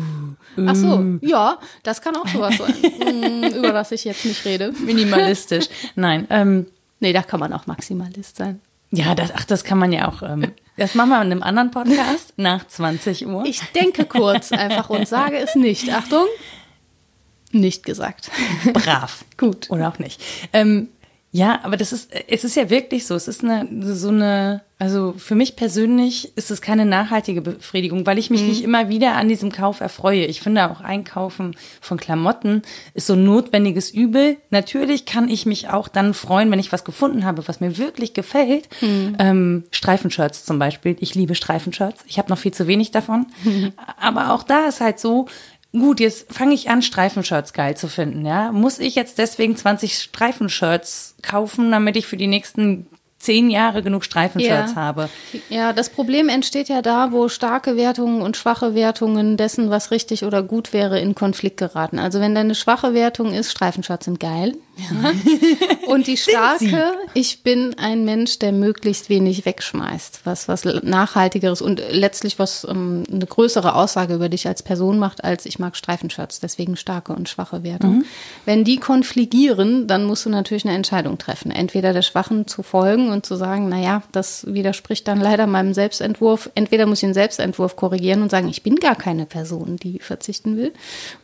[0.66, 4.72] Ach so, ja, das kann auch sowas sein, Mm, über das ich jetzt nicht rede.
[4.84, 5.66] Minimalistisch.
[5.94, 6.66] Nein, ähm,
[7.00, 8.60] Nee, da kann man auch Maximalist sein.
[8.90, 10.22] Ja, das, ach, das kann man ja auch.
[10.22, 13.44] Ähm, das machen wir in einem anderen Podcast nach 20 Uhr.
[13.44, 15.92] Ich denke kurz einfach und sage es nicht.
[15.92, 16.26] Achtung,
[17.52, 18.30] nicht gesagt.
[18.72, 19.24] brav.
[19.36, 19.70] Gut.
[19.70, 20.20] Oder auch nicht.
[20.52, 20.88] Ähm,
[21.32, 23.14] ja, aber das ist, es ist ja wirklich so.
[23.14, 28.16] Es ist eine, so eine, also für mich persönlich ist es keine nachhaltige Befriedigung, weil
[28.16, 30.24] ich mich nicht immer wieder an diesem Kauf erfreue.
[30.24, 32.62] Ich finde auch Einkaufen von Klamotten
[32.94, 34.38] ist so ein notwendiges Übel.
[34.48, 38.14] Natürlich kann ich mich auch dann freuen, wenn ich was gefunden habe, was mir wirklich
[38.14, 38.70] gefällt.
[39.18, 40.96] Ähm, Streifenshirts zum Beispiel.
[41.00, 42.02] Ich liebe Streifenshirts.
[42.06, 43.26] Ich habe noch viel zu wenig davon.
[44.00, 45.26] Aber auch da ist halt so,
[45.72, 48.50] Gut, jetzt fange ich an, Streifenshirts geil zu finden, ja.
[48.50, 52.86] Muss ich jetzt deswegen 20 Streifenshirts kaufen, damit ich für die nächsten
[53.20, 54.76] zehn Jahre genug Streifenshirts Ja.
[54.76, 55.08] habe?
[55.50, 60.24] Ja, das Problem entsteht ja da, wo starke Wertungen und schwache Wertungen dessen, was richtig
[60.24, 61.98] oder gut wäre, in Konflikt geraten.
[61.98, 64.56] Also wenn deine schwache Wertung ist, Streifenshirts sind geil.
[64.80, 65.12] Ja.
[65.86, 71.82] Und die starke, ich bin ein Mensch, der möglichst wenig wegschmeißt, was was nachhaltigeres und
[71.90, 76.40] letztlich was ähm, eine größere Aussage über dich als Person macht, als ich mag Streifenshirts,
[76.40, 78.04] deswegen starke und schwache Wertung.
[78.44, 81.50] Wenn die konfligieren, dann musst du natürlich eine Entscheidung treffen.
[81.50, 86.50] Entweder der Schwachen zu folgen und zu sagen, naja, das widerspricht dann leider meinem Selbstentwurf.
[86.54, 90.56] Entweder muss ich den Selbstentwurf korrigieren und sagen, ich bin gar keine Person, die verzichten
[90.56, 90.72] will.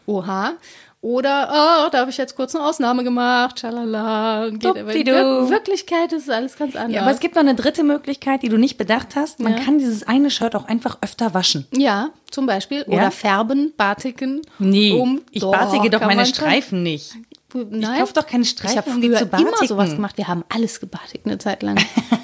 [0.06, 0.54] Oha.
[1.02, 1.48] Oder,
[1.86, 4.46] oh, da habe ich jetzt kurz eine Ausnahme gemacht, schalala.
[4.46, 5.06] Und geht aber in.
[5.06, 6.94] Wir- Wirklichkeit ist alles ganz anders.
[6.94, 9.38] Ja, aber es gibt noch eine dritte Möglichkeit, die du nicht bedacht hast.
[9.38, 9.60] Man Ja.
[9.60, 11.66] kann dieses eine Shirt auch einfach öfter waschen.
[11.72, 12.78] ja, zum Beispiel.
[12.88, 12.94] Ja?
[12.98, 14.40] Oder färben, batiken.
[14.58, 16.26] Nee, um- ich Doch, batige doch meine.
[16.26, 17.14] Streifen nicht.
[17.54, 18.00] Nein.
[18.00, 19.52] kauf doch keine Ich Streifen, habe um die zu batiken.
[19.54, 20.16] immer sowas gemacht.
[20.18, 21.76] Wir haben alles gebatigt eine Zeit lang.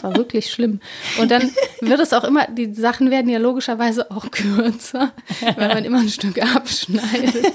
[0.00, 0.80] Das war wirklich schlimm.
[1.18, 5.12] Und dann wird es auch immer, die Sachen werden ja logischerweise auch kürzer,
[5.56, 7.52] weil man immer ein Stück abschneidet.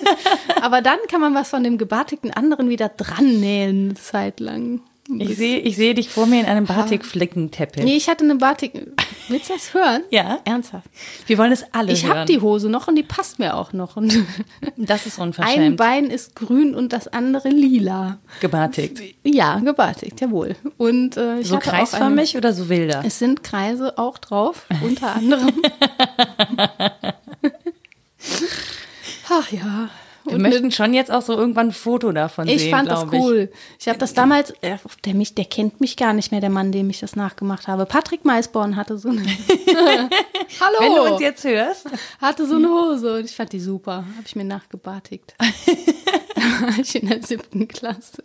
[0.61, 4.81] Aber dann kann man was von dem gebatigten anderen wieder dran nähen, eine Zeit lang.
[5.20, 7.84] Ich sehe ich sehe dich vor mir in einem Batikflickenteppich.
[7.84, 8.74] Nee, ich hatte eine Batik.
[9.28, 10.01] Willst du das hören?
[10.10, 10.39] Ja.
[10.45, 10.88] Ernsthaft.
[11.28, 12.18] Wir wollen es alle Ich hören.
[12.20, 13.97] habe die Hose noch und die passt mir auch noch.
[13.97, 14.18] Und
[14.78, 15.78] Das ist ein unverschämt.
[15.78, 18.18] Bein ist grün und das andere lila.
[18.41, 18.99] Gebatigt.
[19.24, 20.56] Ja, gebatigt, jawohl.
[20.78, 23.03] Und äh, ich So auch eine- kreisförmig oder so wilder?
[23.06, 25.53] Es sind Kreise auch drauf, unter anderem.
[29.30, 29.89] Ach ja.
[30.26, 33.13] Wir möchten schon jetzt auch so irgendwann ein Foto davon Ich sehen, fand das glaub
[33.13, 33.19] ich.
[33.19, 33.51] cool.
[33.80, 36.71] Ich, habe das damals, äh, der, mich, der kennt mich gar nicht mehr, der Mann,
[36.71, 37.86] dem ich das nachgemacht habe.
[37.86, 39.21] Patrick Maisborn hatte so eine.
[40.59, 40.80] Hallo!
[40.80, 41.88] Wenn du uns jetzt hörst.
[42.19, 44.05] hatte so eine Hose und ich fand die super.
[44.15, 45.36] Habe ich mir nachgebatigt.
[46.78, 48.23] Ich in der siebten Klasse.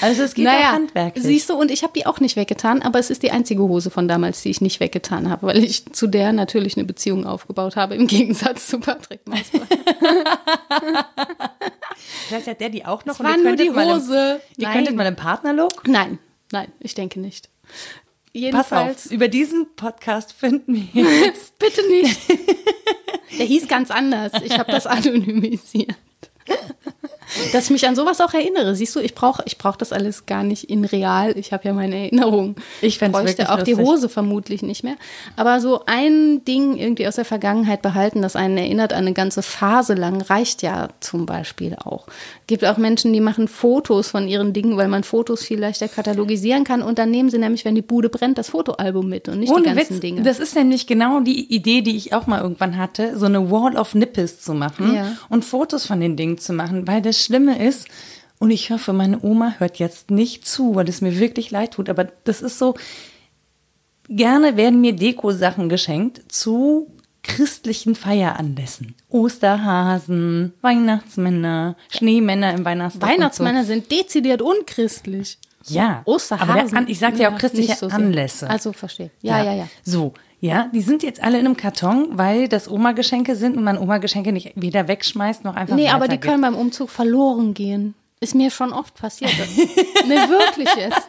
[0.00, 1.24] Also es geht naja, auch handwerklich.
[1.24, 3.90] siehst du, und ich habe die auch nicht weggetan, aber es ist die einzige Hose
[3.90, 7.76] von damals, die ich nicht weggetan habe, weil ich zu der natürlich eine Beziehung aufgebaut
[7.76, 9.66] habe, im Gegensatz zu Patrick Mausberg.
[12.28, 13.14] Vielleicht hat der die auch noch.
[13.14, 14.40] Es war nur die Hose.
[14.56, 14.76] Ihr Nein.
[14.76, 15.86] könntet mal im Partnerlook.
[15.86, 16.18] Nein,
[16.52, 17.48] nein, ich denke nicht.
[17.64, 21.56] Pass Jedenfalls, auf, über diesen Podcast finden wir jetzt.
[21.58, 22.18] bitte nicht.
[23.38, 24.32] Der hieß ganz anders.
[24.44, 25.94] Ich habe das anonymisiert.
[27.52, 28.74] Dass ich mich an sowas auch erinnere.
[28.74, 31.36] Siehst du, ich brauche ich brauch das alles gar nicht in real.
[31.36, 32.56] Ich habe ja meine Erinnerung.
[32.80, 33.86] Ich wirklich auch die lustig.
[33.86, 34.96] Hose vermutlich nicht mehr.
[35.36, 39.42] Aber so ein Ding irgendwie aus der Vergangenheit behalten, das einen erinnert an eine ganze
[39.42, 42.06] Phase lang, reicht ja zum Beispiel auch.
[42.46, 46.64] Gibt auch Menschen, die machen Fotos von ihren Dingen, weil man Fotos viel leichter katalogisieren
[46.64, 46.82] kann.
[46.82, 49.54] Und dann nehmen sie nämlich, wenn die Bude brennt, das Fotoalbum mit und nicht die
[49.54, 50.22] Ohne ganzen Witz, Dinge.
[50.22, 53.76] das ist nämlich genau die Idee, die ich auch mal irgendwann hatte, so eine Wall
[53.76, 55.12] of Nippes zu machen Ja.
[55.28, 57.88] und Fotos von den Dingen zu machen, weil das Schlimme ist,
[58.38, 61.88] und ich hoffe, meine Oma hört jetzt nicht zu, weil es mir wirklich leid tut,
[61.88, 62.74] aber das ist so,
[64.08, 66.88] gerne werden mir Deko-Sachen geschenkt zu
[67.22, 68.94] christlichen Feieranlässen.
[69.08, 73.10] Osterhasen, Weihnachtsmänner, Schneemänner im Weihnachtsdorf.
[73.10, 75.38] und Weihnachtsmänner sind dezidiert unchristlich.
[75.62, 75.74] So.
[75.74, 76.02] Ja.
[76.04, 76.76] Osterhasen.
[76.76, 77.86] Aber der ich sagte ja auch Ja, christliche so.
[77.86, 78.48] Anlässe.
[78.50, 79.10] Also verstehe.
[79.22, 79.68] Ja, ja, ja.
[79.82, 80.12] So,
[80.44, 84.30] ja, die sind jetzt alle in einem Karton, weil das Oma-Geschenke sind und man Oma-Geschenke
[84.30, 87.94] nicht weder wegschmeißt noch einfach Nee, aber die können beim Umzug verloren gehen.
[88.20, 89.32] Ist mir schon oft passiert.
[90.06, 91.08] nee, wirklich jetzt.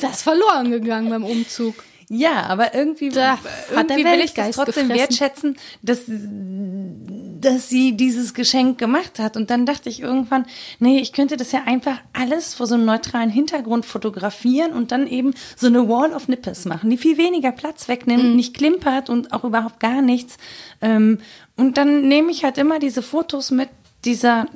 [0.00, 1.84] Das ist verloren gegangen beim Umzug.
[2.08, 3.38] Ja, aber irgendwie, Da
[3.70, 4.98] irgendwie will ich das trotzdem gefressen.
[4.98, 6.00] wertschätzen, dass,
[7.40, 9.36] dass sie dieses Geschenk gemacht hat.
[9.36, 10.44] Und dann dachte ich irgendwann,
[10.78, 15.06] nee, ich könnte das ja einfach alles vor so einem neutralen Hintergrund fotografieren und dann
[15.06, 18.36] eben so eine Wall of Nippes machen, die viel weniger Platz wegnimmt, Mhm.
[18.36, 20.36] nicht klimpert und auch überhaupt gar nichts.
[20.80, 21.18] Ähm,
[21.56, 23.68] Und dann nehme ich halt immer diese Fotos mit
[24.06, 24.46] dieser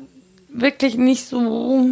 [0.48, 1.90] wirklich nicht so,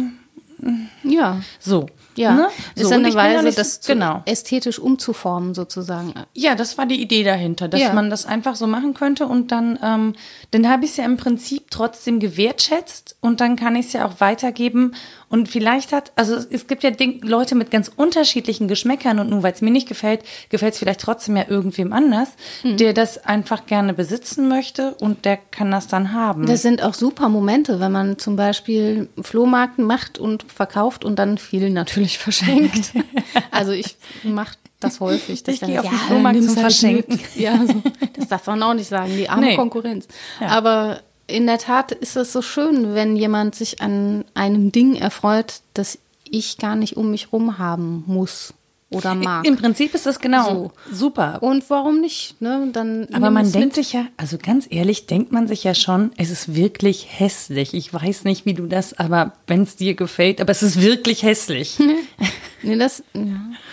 [1.03, 1.41] Ja.
[1.59, 1.87] so.
[2.15, 2.47] Ja, ne?
[2.75, 2.93] ist so.
[2.93, 4.21] eine Weise, nicht- das genau.
[4.25, 6.13] ästhetisch umzuformen sozusagen.
[6.35, 7.91] Ja, das war die Idee dahinter, dass Ja.
[7.93, 10.13] man das einfach so machen könnte und dann, ähm,
[10.53, 14.05] dann habe ich es ja im Prinzip trotzdem gewertschätzt und dann kann ich es ja
[14.05, 14.93] auch weitergeben
[15.29, 16.91] und vielleicht hat, also es- gibt ja
[17.21, 21.01] Leute mit ganz unterschiedlichen Geschmäckern und nur weil es mir nicht gefällt, gefällt es vielleicht
[21.01, 22.29] trotzdem ja irgendwem anders,
[22.63, 22.77] Mhm.
[22.77, 26.45] der das einfach gerne besitzen möchte und der kann das dann haben.
[26.45, 31.37] Das sind auch super Momente, wenn man zum Beispiel Flohmarkt macht und verkauft und dann
[31.37, 32.93] viel natürlich verschenkt.
[33.51, 35.43] also ich mache das häufig.
[35.43, 37.19] dass Ich gehe auf ja, den Flohmarkt nimm's zum halt Verschenken.
[37.35, 37.73] Ja, so.
[38.15, 39.55] das darf man auch nicht sagen, die arme Nee.
[39.55, 40.07] Konkurrenz.
[40.39, 40.47] Ja.
[40.47, 45.61] Aber in der Tat ist es so schön, wenn jemand sich an einem Ding erfreut,
[45.73, 45.97] das
[46.29, 48.53] ich gar nicht um mich rum haben muss
[48.89, 49.45] oder mag.
[49.45, 51.41] Im Prinzip ist das genau super.
[51.41, 52.39] Und warum nicht?
[52.41, 52.69] Ne?
[52.71, 53.75] Dann Aber man denkt mit.
[53.75, 57.73] sich ja, also ganz ehrlich, denkt man sich ja schon, es ist wirklich hässlich.
[57.73, 61.23] Ich weiß nicht, wie du das, aber wenn es dir gefällt, aber es ist wirklich
[61.23, 61.77] hässlich.
[62.63, 63.21] Nee, das, ja.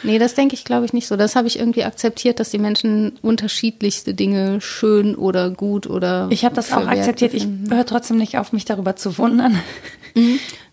[0.03, 1.17] nee, das denke ich, glaube ich, nicht so.
[1.17, 6.27] Das habe ich irgendwie akzeptiert, dass die Menschen unterschiedlichste Dinge schön oder gut oder.
[6.31, 7.33] Ich habe das auch akzeptiert.
[7.35, 7.75] Ich befinden.
[7.75, 9.59] höre trotzdem nicht auf, mich darüber zu wundern.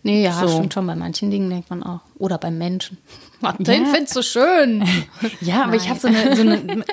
[0.02, 0.48] Nee, ja, So.
[0.48, 0.86] stimmt schon.
[0.86, 2.00] Bei manchen Dingen denkt man auch.
[2.18, 2.98] Oder beim Menschen.
[3.40, 3.64] Was, Ja.
[3.64, 4.84] Den findest du schön.
[5.40, 6.56] Ja, aber ich habe so eine, so eine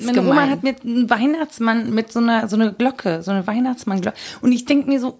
[0.00, 0.50] meine Oma gemein.
[0.50, 4.16] hat mir einen Weihnachtsmann mit so einer, so einer Glocke, so eine Weihnachtsmann-Glocke.
[4.42, 5.18] Und ich denke mir so,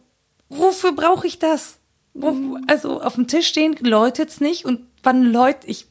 [0.49, 1.79] wofür brauche ich das?
[2.15, 5.87] Wo, also auf dem Tisch stehen läutet's nicht und wann läut ich,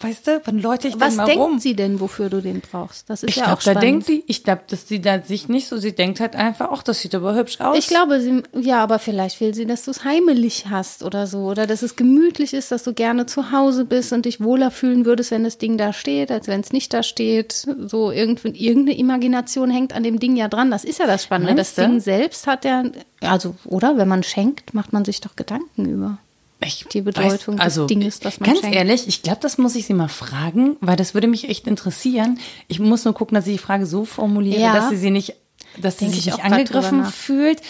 [0.00, 1.58] weißt du, wann läute ich Was denn mal denkt rum?
[1.60, 3.08] sie denn, wofür du den brauchst?
[3.08, 3.82] Das ist Ich ja glaube, auch da spannend.
[3.84, 6.82] denkt sie, ich glaube, dass sie da sich nicht so, sie denkt halt einfach, ach,
[6.82, 7.78] das sieht aber hübsch aus.
[7.78, 11.44] Ich glaube, sie, ja, aber vielleicht will sie, dass du es heimelig hast oder so.
[11.44, 15.04] Oder dass es gemütlich ist, dass du gerne zu Hause bist und dich wohler fühlen
[15.04, 17.52] würdest, wenn das Ding da steht, als wenn es nicht da steht.
[17.86, 20.72] So irgendwie, irgendeine Imagination hängt an dem Ding ja dran.
[20.72, 21.54] Das ist ja das Spannende.
[21.54, 21.88] Meinst das du?
[21.88, 22.82] Ding selbst hat ja,
[23.20, 23.96] also, oder?
[23.96, 26.18] Wenn man schenkt, macht man sich doch Gedanken über.
[26.64, 28.76] Ich die Bedeutung des also, Dinges, das man Ganz schenkt.
[28.76, 32.38] ehrlich, ich glaube, das muss ich sie mal fragen, weil das würde mich echt interessieren.
[32.68, 34.74] Ich muss nur gucken, dass ich die Frage so formuliere, Ja.
[34.74, 35.34] dass sie sie nicht,
[35.80, 37.60] dass sie sich ich nicht angegriffen fühlt.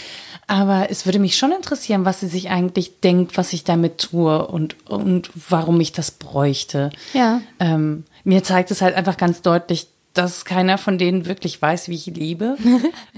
[0.48, 4.46] Aber es würde mich schon interessieren, was sie sich eigentlich denkt, was ich damit tue
[4.46, 6.90] und, und warum ich das bräuchte.
[7.14, 7.40] Ja.
[7.60, 11.94] Ähm, mir zeigt es halt einfach ganz deutlich, dass keiner von denen wirklich weiß, wie
[11.94, 12.56] ich liebe.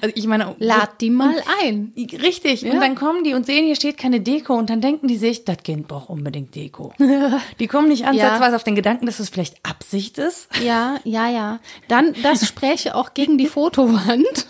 [0.00, 1.92] Also ich meine, Lad die mal ein.
[1.96, 2.62] Richtig.
[2.62, 2.72] Ja.
[2.72, 5.44] Und dann kommen die und sehen, hier steht keine Deko und dann denken die sich,
[5.44, 6.92] das Kind braucht unbedingt Deko.
[7.58, 10.48] die kommen nicht ansatzweise auf den Gedanken, dass es vielleicht Absicht ist.
[10.62, 11.60] Ja, ja, ja.
[11.88, 14.46] Dann, das spräche auch gegen die Fotowand,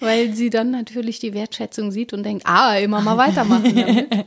[0.00, 3.74] weil sie dann natürlich die Wertschätzung sieht und denkt, ah, immer mal weitermachen.
[3.74, 4.26] Damit.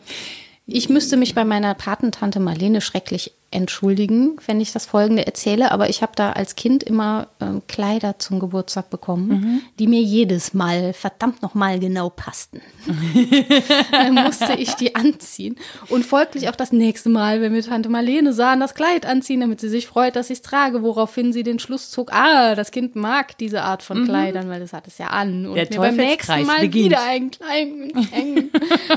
[0.66, 5.90] Ich müsste mich bei meiner Patentante Marlene schrecklich entschuldigen, wenn ich das Folgende erzähle, aber
[5.90, 9.62] ich habe da als Kind immer ähm, Kleider zum Geburtstag bekommen, mhm.
[9.80, 12.62] die mir jedes Mal verdammt nochmal genau passten.
[13.92, 15.56] Dann musste ich die anziehen
[15.90, 19.62] und folglich auch das nächste Mal, wenn wir Tante Marlene sahen, das Kleid anziehen, damit
[19.62, 22.96] sie sich freut, dass ich es trage, woraufhin sie den Schluss zog, ah, das Kind
[22.96, 24.06] mag diese Art von mhm.
[24.06, 26.86] Kleidern, weil das hat es ja an und Der mir beim nächsten Mal beginnt.
[26.86, 27.70] wieder ein Kleid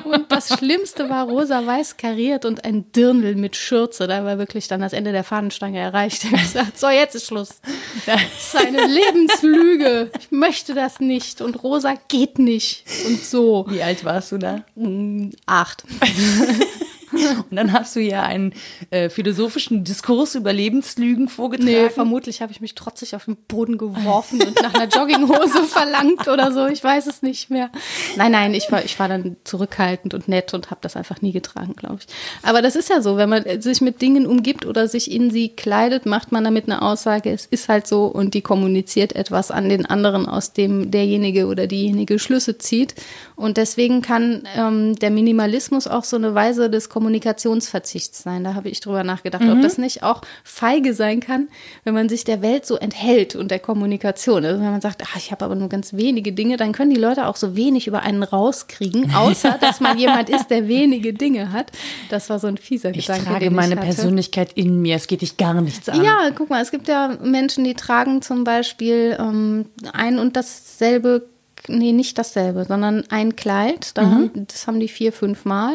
[0.05, 4.80] und das Schlimmste war rosa-weiß kariert und ein Dirndl mit Schürze, da war wirklich dann
[4.80, 6.24] das Ende der Fahnenstange erreicht.
[6.32, 7.61] Ich gesagt, so, jetzt ist Schluss.
[8.05, 10.11] Das ist eine Lebenslüge.
[10.18, 11.40] Ich möchte das nicht.
[11.40, 12.84] Und Rosa geht nicht.
[13.07, 13.64] Und so.
[13.68, 14.64] Wie alt warst du da?
[14.74, 15.84] Mm, acht.
[17.51, 18.55] Und dann hast du ja einen
[18.91, 21.70] äh, philosophischen Diskurs über Lebenslügen vorgetragen.
[21.70, 26.29] Nee, vermutlich habe ich mich trotzig auf den Boden geworfen und nach einer Jogginghose verlangt
[26.29, 26.66] oder so.
[26.66, 27.70] Ich weiß es nicht mehr.
[28.16, 31.33] Nein, nein, ich war, ich war dann zurückhaltend und nett und habe das einfach nie
[31.33, 32.14] getragen, glaube ich.
[32.43, 35.51] Aber das ist ja so, wenn man sich mit Dingen umgibt oder sich in sie
[35.51, 39.68] kleidet, macht man damit eine Aussage, es ist halt so und die kommuniziert etwas an
[39.68, 42.95] den anderen, aus dem derjenige oder diejenige Schlüsse zieht.
[43.43, 48.45] Und deswegen kann ähm, der Minimalismus auch so eine Weise des Kommunikationsverzichts sein.
[48.45, 49.55] Da habe ich drüber nachgedacht, mhm.
[49.55, 51.49] ob das nicht auch feige sein kann,
[51.82, 54.45] wenn man sich der Welt so enthält und der Kommunikation.
[54.45, 57.01] Also wenn man sagt, ach, ich habe aber nur ganz wenige Dinge, dann können die
[57.01, 61.51] Leute auch so wenig über einen rauskriegen, außer dass man jemand ist, der wenige Dinge
[61.51, 61.72] hat.
[62.11, 63.24] Das war so ein fieser ich Gedanke.
[63.24, 63.86] Trage meine hatte.
[63.86, 66.01] Persönlichkeit in mir, es geht dich gar nichts an.
[66.05, 71.32] Ja, guck mal, es gibt ja Menschen, die tragen zum Beispiel ähm, ein und dasselbe
[71.69, 73.97] nee, nicht dasselbe, sondern ein Kleid.
[73.97, 74.31] Da, mhm.
[74.35, 75.75] Das haben die vier, fünf Mal.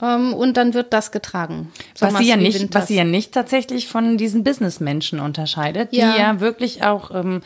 [0.00, 1.72] Ähm, und dann wird das getragen.
[2.00, 6.12] was sie, ja nicht, was sie ja nicht tatsächlich von diesen Businessmenschen unterscheidet, ja.
[6.12, 7.14] die ja wirklich auch.
[7.14, 7.42] Ähm,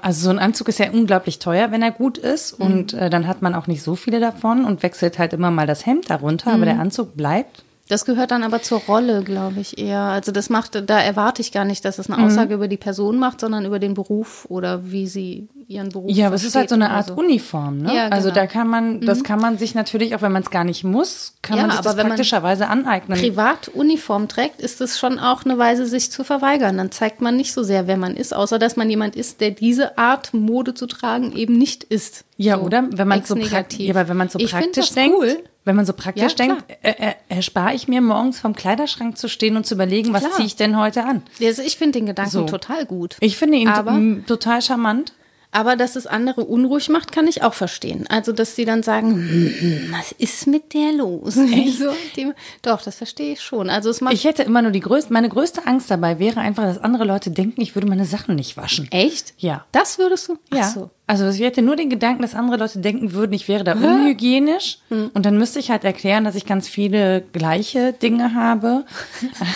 [0.00, 2.58] also so ein Anzug ist ja unglaublich teuer, wenn er gut ist.
[2.58, 2.66] Mhm.
[2.66, 5.66] Und äh, dann hat man auch nicht so viele davon und wechselt halt immer mal
[5.66, 6.56] das Hemd darunter, mhm.
[6.56, 7.64] aber der Anzug bleibt.
[7.88, 10.00] Das gehört dann aber zur Rolle, glaube ich, eher.
[10.00, 12.54] Also das macht, da erwarte ich gar nicht, dass es eine Aussage mhm.
[12.54, 16.36] über die Person macht, sondern über den Beruf oder wie sie ihren Beruf Ja, aber
[16.36, 17.14] es ist halt so eine Art so.
[17.14, 17.94] Uniform, ne?
[17.94, 18.16] Ja, genau.
[18.16, 19.22] Also da kann man, das mhm.
[19.22, 21.80] kann man sich natürlich, auch wenn man es gar nicht muss, kann ja, man sich
[21.80, 23.18] das praktischerweise aneignen.
[23.18, 26.76] privat Uniform trägt, ist es schon auch eine Weise, sich zu verweigern.
[26.76, 29.50] Dann zeigt man nicht so sehr, wer man ist, außer dass man jemand ist, der
[29.50, 32.24] diese Art Mode zu tragen eben nicht ist.
[32.36, 32.86] Ja, so oder?
[32.90, 33.64] Wenn man so, ja,
[33.94, 35.16] aber wenn so praktisch denkt.
[35.18, 39.18] Cool wenn man so praktisch ja, denkt, äh, äh, erspare ich mir morgens vom Kleiderschrank
[39.18, 41.22] zu stehen und zu überlegen, was ziehe ich denn heute an?
[41.42, 42.46] Also ich finde den Gedanken so.
[42.46, 43.16] total gut.
[43.20, 45.12] Ich finde ihn total charmant.
[45.58, 48.06] Aber dass es andere unruhig macht, kann ich auch verstehen.
[48.08, 51.34] Also, dass sie dann sagen, hm, hm, was ist mit der los?
[51.78, 52.32] So, die,
[52.62, 53.68] doch, das verstehe ich schon.
[53.68, 56.62] Also es macht ich hätte immer nur die größte, meine größte Angst dabei wäre einfach,
[56.62, 58.86] dass andere Leute denken, ich würde meine Sachen nicht waschen.
[58.92, 59.34] Echt?
[59.38, 59.64] Ja.
[59.72, 60.38] Das würdest du?
[60.52, 60.68] Ja.
[60.68, 60.90] So.
[61.08, 64.78] Also ich hätte nur den Gedanken, dass andere Leute denken würden, ich wäre da unhygienisch.
[64.88, 65.10] Hm.
[65.12, 68.84] Und dann müsste ich halt erklären, dass ich ganz viele gleiche Dinge habe.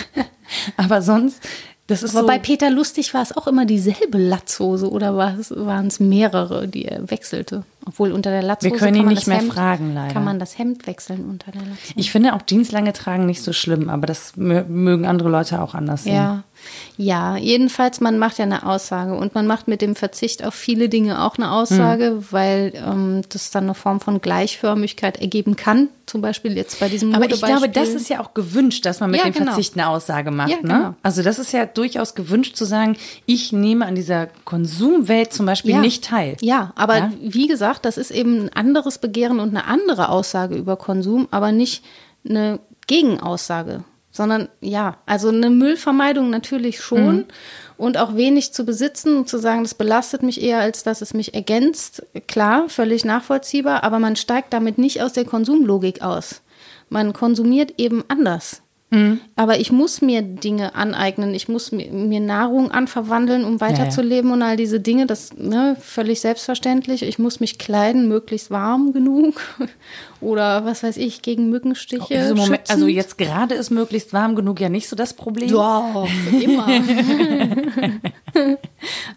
[0.76, 1.42] Aber sonst
[1.88, 5.86] das ist Aber so bei Peter Lustig war es auch immer dieselbe Latzhose oder waren
[5.86, 7.64] es mehrere, die er wechselte?
[7.84, 10.14] Obwohl unter der Latzhose Wir können ihn nicht mehr Hemd, fragen, leider.
[10.14, 11.94] Kann man das Hemd wechseln unter der Latzhose?
[11.96, 15.74] Ich finde auch Jeans lange tragen nicht so schlimm, aber das mögen andere Leute auch
[15.74, 16.14] anders sehen.
[16.14, 16.44] Ja.
[16.96, 20.88] Ja, jedenfalls, man macht ja eine Aussage und man macht mit dem Verzicht auf viele
[20.88, 22.26] Dinge auch eine Aussage, mhm.
[22.30, 25.88] weil ähm, das dann eine Form von Gleichförmigkeit ergeben kann.
[26.06, 29.10] Zum Beispiel jetzt bei diesem Aber ich glaube, das ist ja auch gewünscht, dass man
[29.10, 29.52] mit ja, dem genau.
[29.52, 30.50] Verzicht eine Aussage macht.
[30.50, 30.62] Ja, ne?
[30.62, 30.78] genau.
[30.78, 30.94] ne?
[31.02, 32.96] Also das ist ja durchaus gewünscht zu sagen,
[33.26, 35.80] ich nehme an dieser Konsumwelt zum Beispiel ja.
[35.80, 36.36] nicht teil.
[36.40, 40.76] Ja, aber wie gesagt, das ist eben ein anderes Begehren und eine andere Aussage über
[40.76, 41.82] Konsum, aber nicht
[42.28, 47.24] eine Gegenaussage sondern ja, also eine Müllvermeidung natürlich schon mhm.
[47.78, 51.14] und auch wenig zu besitzen und zu sagen, das belastet mich eher, als dass es
[51.14, 52.06] mich ergänzt.
[52.28, 56.42] Klar, völlig nachvollziehbar, aber man steigt damit nicht aus der Konsumlogik aus.
[56.90, 58.61] Man konsumiert eben anders.
[58.92, 59.20] Mhm.
[59.36, 64.36] Aber ich muss mir Dinge aneignen, ich muss mir, mir Nahrung anverwandeln, um weiterzuleben ja,
[64.36, 64.42] ja.
[64.42, 67.02] und all diese Dinge, das ne, völlig selbstverständlich.
[67.02, 69.40] Ich muss mich kleiden, möglichst warm genug
[70.20, 72.18] oder was weiß ich, gegen Mückenstiche.
[72.18, 75.48] Also, Moment, also jetzt gerade ist möglichst warm genug ja nicht so das Problem.
[75.48, 76.68] Doch, immer.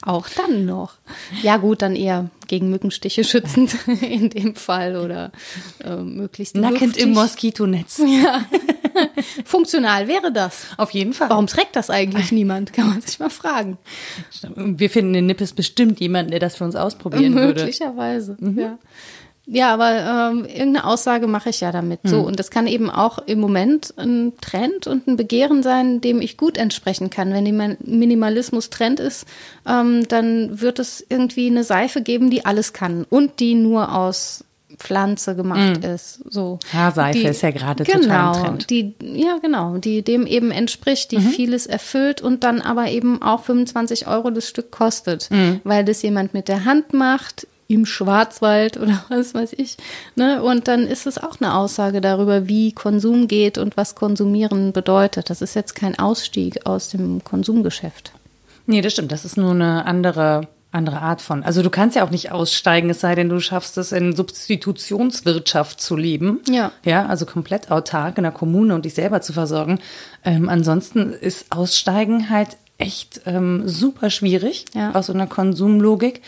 [0.03, 0.93] Auch dann noch.
[1.41, 5.31] Ja gut, dann eher gegen Mückenstiche schützend in dem Fall oder
[5.83, 7.03] äh, möglichst Nackend luftig.
[7.03, 8.01] im Moskitonetz.
[8.05, 8.45] Ja.
[9.45, 10.67] Funktional wäre das.
[10.77, 11.29] Auf jeden Fall.
[11.29, 12.73] Warum trägt das eigentlich niemand?
[12.73, 13.77] Kann man sich mal fragen.
[14.55, 17.61] Wir finden in Nippes bestimmt jemanden, der das für uns ausprobieren Möglicherweise, würde.
[17.63, 18.59] Möglicherweise, mhm.
[18.59, 18.77] ja.
[19.47, 21.99] Ja, aber ähm, irgendeine Aussage mache ich ja damit.
[22.03, 22.25] So, hm.
[22.25, 26.37] und das kann eben auch im Moment ein Trend und ein Begehren sein, dem ich
[26.37, 27.31] gut entsprechen kann.
[27.31, 29.27] Wenn die Minimalismus Trend ist,
[29.67, 34.44] ähm, dann wird es irgendwie eine Seife geben, die alles kann und die nur aus
[34.77, 35.85] Pflanze gemacht mm.
[35.85, 36.19] ist.
[36.29, 36.59] So.
[36.73, 38.69] Haarseife die, ist ja gerade genau, total im Trend.
[38.69, 41.29] Die, ja, genau, die dem eben entspricht, die mhm.
[41.29, 45.61] vieles erfüllt und dann aber eben auch 25 Euro das Stück kostet, mhm.
[45.63, 49.77] weil das jemand mit der Hand macht, im Schwarzwald oder was weiß ich.
[50.15, 50.41] Ne?
[50.43, 55.29] Und dann ist es auch eine Aussage darüber, wie Konsum geht und was Konsumieren bedeutet.
[55.29, 58.11] Das ist jetzt kein Ausstieg aus dem Konsumgeschäft.
[58.67, 59.11] Nee, das stimmt.
[59.11, 61.43] Das ist nur eine andere, andere Art von.
[61.43, 65.81] Also du kannst ja auch nicht aussteigen, es sei denn, du schaffst es in Substitutionswirtschaft
[65.81, 66.41] zu leben.
[66.47, 66.71] Ja.
[66.83, 69.79] Ja, also komplett autark in der Kommune und dich selber zu versorgen.
[70.23, 74.93] Ähm, ansonsten ist Aussteigen halt echt ähm, super schwierig ja.
[74.93, 76.21] aus so einer Konsumlogik.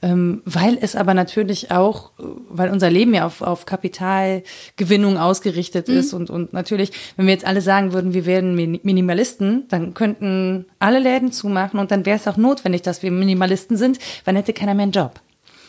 [0.00, 5.96] Ähm, weil es aber natürlich auch, weil unser Leben ja auf, auf Kapitalgewinnung ausgerichtet mhm.
[5.96, 10.66] ist und, und natürlich, wenn wir jetzt alle sagen würden, wir werden Minimalisten, dann könnten
[10.78, 14.52] alle Läden zumachen und dann wäre es auch notwendig, dass wir Minimalisten sind, dann hätte
[14.52, 15.20] keiner mehr einen Job.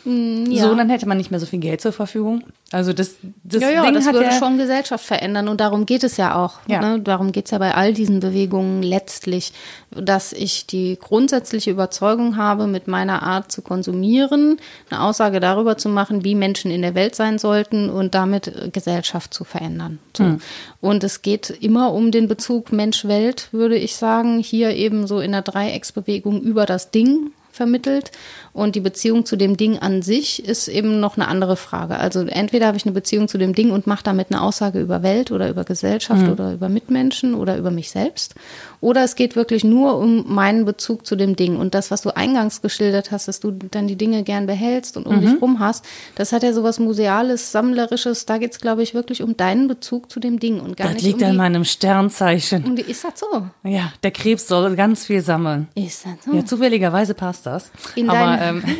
[0.04, 0.64] Mm, ja.
[0.64, 2.42] So, dann hätte man nicht mehr so viel Geld zur Verfügung.
[2.72, 5.86] Also das, das ja, ja, Ding das hat würde ja schon Gesellschaft verändern und darum
[5.86, 6.60] geht es ja auch.
[6.68, 6.80] Ja.
[6.80, 7.00] Ne?
[7.00, 9.52] Darum geht es ja bei all diesen Bewegungen letztlich,
[9.90, 15.88] dass ich die grundsätzliche Überzeugung habe, mit meiner Art zu konsumieren, eine Aussage darüber zu
[15.88, 19.98] machen, wie Menschen in der Welt sein sollten und damit Gesellschaft zu verändern.
[20.16, 20.24] So.
[20.24, 20.40] Hm.
[20.80, 25.32] Und es geht immer um den Bezug Mensch-Welt, würde ich sagen, hier eben so in
[25.32, 28.12] der Dreiecksbewegung über das Ding vermittelt.
[28.52, 31.96] Und die Beziehung zu dem Ding an sich ist eben noch eine andere Frage.
[31.98, 35.02] Also entweder habe ich eine Beziehung zu dem Ding und mache damit eine Aussage über
[35.02, 36.32] Welt oder über Gesellschaft mhm.
[36.32, 38.34] oder über Mitmenschen oder über mich selbst.
[38.80, 41.56] Oder es geht wirklich nur um meinen Bezug zu dem Ding.
[41.56, 45.06] Und das, was du eingangs geschildert hast, dass du dann die Dinge gern behältst und
[45.06, 45.20] um mhm.
[45.20, 45.84] dich rum hast,
[46.14, 48.26] das hat ja sowas Museales, Sammlerisches.
[48.26, 50.94] Da geht es, glaube ich, wirklich um deinen Bezug zu dem Ding und gar das
[50.94, 52.64] nicht liegt um an meinem Sternzeichen.
[52.64, 53.46] Um die, ist das so?
[53.62, 55.68] Ja, der Krebs soll ganz viel sammeln.
[55.74, 56.32] Ist das so?
[56.32, 57.70] Ja, zufälligerweise passt das.
[57.94, 58.64] In Aber ähm,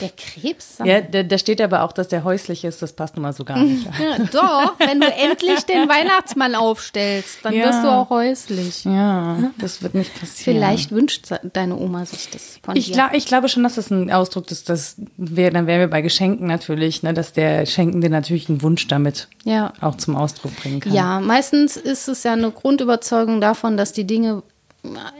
[0.00, 0.78] Der Krebs.
[0.84, 2.80] ja, da, da steht aber auch, dass der häuslich ist.
[2.80, 3.86] Das passt nun mal so gar nicht.
[4.32, 7.66] Doch, wenn du endlich den Weihnachtsmann aufstellst, dann Ja.
[7.66, 8.84] wirst du auch häuslich.
[8.84, 10.56] Ja, das wird nicht passieren.
[10.56, 12.92] Vielleicht wünscht deine Oma sich das von Ich, dir.
[12.94, 16.00] glaub, ich glaube schon, dass das ein Ausdruck ist, dass wir, dann wären wir bei
[16.00, 19.74] Geschenken natürlich, ne, dass der Schenkende natürlich einen Wunsch damit Ja.
[19.82, 20.92] auch zum Ausdruck bringen kann.
[20.94, 24.42] Ja, meistens ist es ja eine Grundüberzeugung davon, dass die Dinge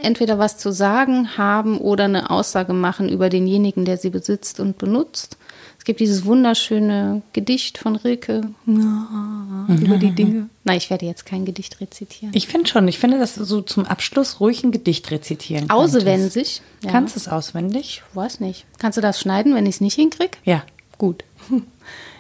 [0.03, 4.79] entweder was zu sagen haben oder eine Aussage machen über denjenigen, der sie besitzt und
[4.79, 5.37] benutzt.
[5.79, 10.49] Es gibt dieses wunderschöne Gedicht von Rilke über die Dinge.
[10.65, 12.33] Nein, ich werde jetzt kein Gedicht rezitieren.
[12.35, 16.33] Ich finde schon, ich finde, dass du so zum Abschluss ruhig ein Gedicht rezitieren Auswendig.
[16.35, 16.63] könntest.
[16.83, 16.91] Ja.
[16.91, 18.03] Kannst du es auswendig?
[18.09, 18.67] Ich weiß nicht.
[18.79, 20.37] Kannst du das schneiden, wenn ich es nicht hinkriege?
[20.45, 20.63] Ja.
[20.99, 21.25] Gut.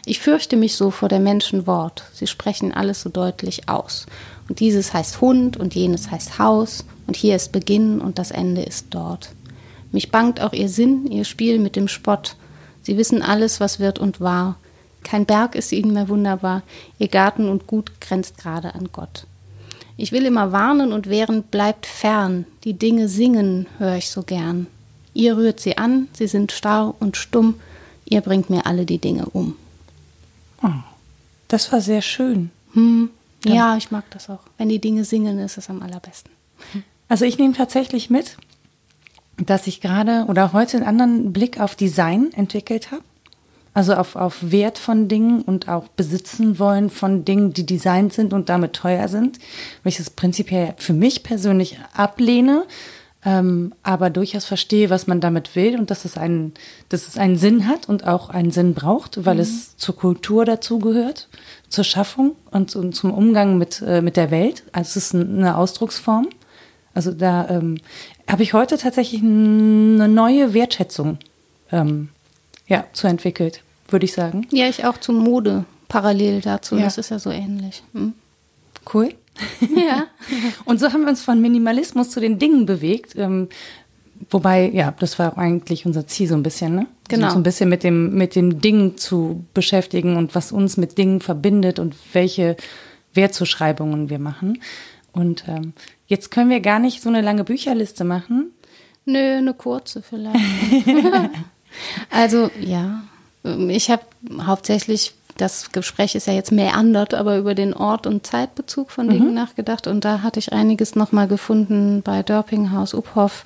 [0.09, 2.05] Ich fürchte mich so vor der Menschen Wort.
[2.14, 4.07] Sie sprechen alles so deutlich aus.
[4.49, 6.84] Und dieses heißt Hund und jenes heißt Haus.
[7.07, 9.30] Und hier ist Beginn und das Ende ist dort.
[9.92, 12.36] Mich bangt auch ihr Sinn, ihr Spiel mit dem Spott.
[12.82, 14.57] Sie wissen alles, was wird und war.
[15.02, 16.62] Kein Berg ist ihnen mehr wunderbar.
[16.98, 19.26] Ihr Garten und Gut grenzt gerade an Gott.
[19.96, 22.44] Ich will immer warnen und wehren, bleibt fern.
[22.64, 24.66] Die Dinge singen, höre ich so gern.
[25.14, 27.54] Ihr rührt sie an, sie sind starr und stumm.
[28.04, 29.57] Ihr bringt mir alle die Dinge um.
[31.48, 32.50] Das war sehr schön.
[32.74, 33.11] Hm.
[33.44, 34.40] Ja, ich mag das auch.
[34.59, 36.32] Wenn die Dinge singen, ist es am allerbesten.
[37.09, 38.36] Also ich nehme tatsächlich mit,
[39.38, 43.02] dass ich gerade oder heute einen anderen Blick auf Design entwickelt habe.
[43.74, 48.32] Also auf, auf Wert von Dingen und auch besitzen wollen von Dingen, die designt sind
[48.32, 49.38] und damit teuer sind.
[49.82, 52.64] Weil ich das prinzipiell für mich persönlich ablehne,
[53.22, 56.54] ähm, aber durchaus verstehe, was man damit will und dass es einen,
[56.88, 61.28] dass es einen Sinn hat und auch einen Sinn braucht, weil es zur Kultur dazugehört,
[61.68, 64.62] zur Schaffung und, und zum Umgang mit, äh, mit der Welt.
[64.72, 66.28] Also es ist ein- eine Ausdrucksform.
[66.97, 67.76] Also da ähm,
[68.26, 71.18] habe ich heute tatsächlich eine neue Wertschätzung
[71.70, 72.09] ähm,
[72.66, 74.47] ja, zu entwickelt, würde ich sagen.
[74.51, 76.76] Ja, ich auch zu Mode parallel dazu.
[76.76, 76.84] Ja.
[76.84, 77.82] Das ist ja so ähnlich.
[77.92, 78.14] Hm?
[78.92, 79.12] Cool.
[79.61, 80.07] Ja.
[80.64, 83.14] Und so haben wir uns von Minimalismus zu den Dingen bewegt.
[83.14, 83.49] Ähm,
[84.30, 86.86] wobei, ja, das war auch eigentlich unser Ziel so ein bisschen, ne?
[87.09, 87.26] Genau.
[87.26, 90.97] So, so ein bisschen mit dem, mit dem Ding zu beschäftigen und was uns mit
[90.97, 92.57] Dingen verbindet und welche
[93.12, 94.62] Wertzuschreibungen wir machen.
[95.12, 95.74] Und ähm,
[96.07, 98.52] jetzt können wir gar nicht so eine lange Bücherliste machen.
[99.04, 100.36] Nö, eine kurze vielleicht.
[102.11, 103.02] also ja,
[103.68, 104.02] ich habe
[104.44, 109.34] hauptsächlich, das Gespräch ist ja jetzt meandert, aber über den Ort- und Zeitbezug von Dingen
[109.34, 109.86] nachgedacht.
[109.86, 113.44] Und da hatte ich einiges nochmal gefunden bei Dörpinghaus, Uphoff,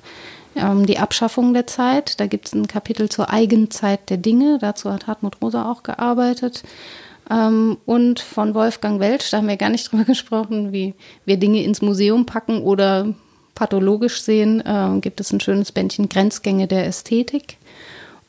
[0.55, 2.19] ähm, die Abschaffung der Zeit.
[2.19, 4.57] Da gibt es ein Kapitel zur Eigenzeit der Dinge.
[4.59, 6.63] Dazu hat Hartmut Rosa auch gearbeitet.
[7.31, 10.93] Ähm, und von Wolfgang Welsch, da haben wir gar nicht drüber gesprochen, wie
[11.25, 13.13] wir Dinge ins Museum packen oder
[13.55, 17.57] pathologisch sehen, ähm, gibt es ein schönes Bändchen Grenzgänge der Ästhetik.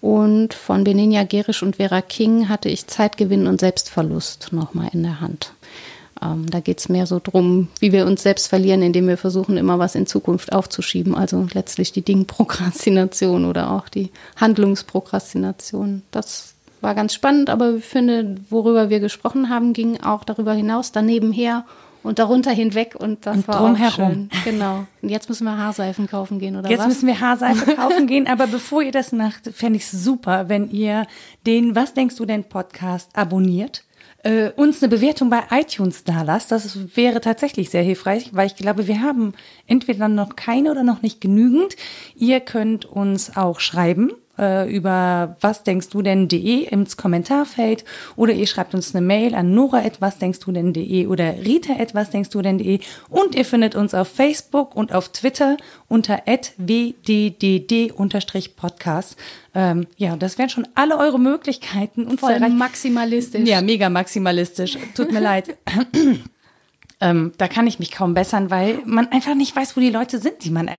[0.00, 5.20] Und von Benenia Gerisch und Vera King hatte ich Zeitgewinn und Selbstverlust nochmal in der
[5.20, 5.53] Hand.
[6.20, 9.57] Ähm, da geht es mehr so drum, wie wir uns selbst verlieren, indem wir versuchen,
[9.57, 11.14] immer was in Zukunft aufzuschieben.
[11.14, 16.03] Also letztlich die Dingprokrastination oder auch die Handlungsprokrastination.
[16.11, 16.51] Das
[16.82, 21.32] war ganz spannend, aber ich finde, worüber wir gesprochen haben, ging auch darüber hinaus, daneben
[21.32, 21.64] her
[22.02, 23.86] und darunter hinweg und das und war drumherum.
[23.86, 24.30] auch schön.
[24.44, 24.86] Genau.
[25.00, 26.86] Und jetzt müssen wir Haarseifen kaufen gehen oder jetzt was?
[26.86, 30.48] Jetzt müssen wir Haarseife kaufen gehen, aber bevor ihr das macht, fände ich es super,
[30.48, 31.06] wenn ihr
[31.46, 33.84] den Was denkst du denn Podcast abonniert.
[34.24, 36.52] Äh, uns eine Bewertung bei iTunes da lasst.
[36.52, 39.34] Das wäre tatsächlich sehr hilfreich, weil ich glaube, wir haben
[39.66, 41.76] entweder noch keine oder noch nicht genügend.
[42.14, 47.84] Ihr könnt uns auch schreiben äh, über was denkst du denn.de ins Kommentarfeld
[48.16, 52.10] oder ihr schreibt uns eine Mail an nora was denkst du denn.de oder rita was
[52.10, 55.56] denkst du denn.de und ihr findet uns auf Facebook und auf Twitter
[55.88, 59.16] unter wddd-podcast.
[59.54, 62.06] Ähm, ja, das wären schon alle eure Möglichkeiten.
[62.06, 63.46] Uns Voll maximalistisch.
[63.46, 64.78] Ja, mega maximalistisch.
[64.94, 65.58] Tut mir leid.
[67.02, 70.20] Ähm, da kann ich mich kaum bessern, weil man einfach nicht weiß, wo die Leute
[70.20, 70.68] sind, die man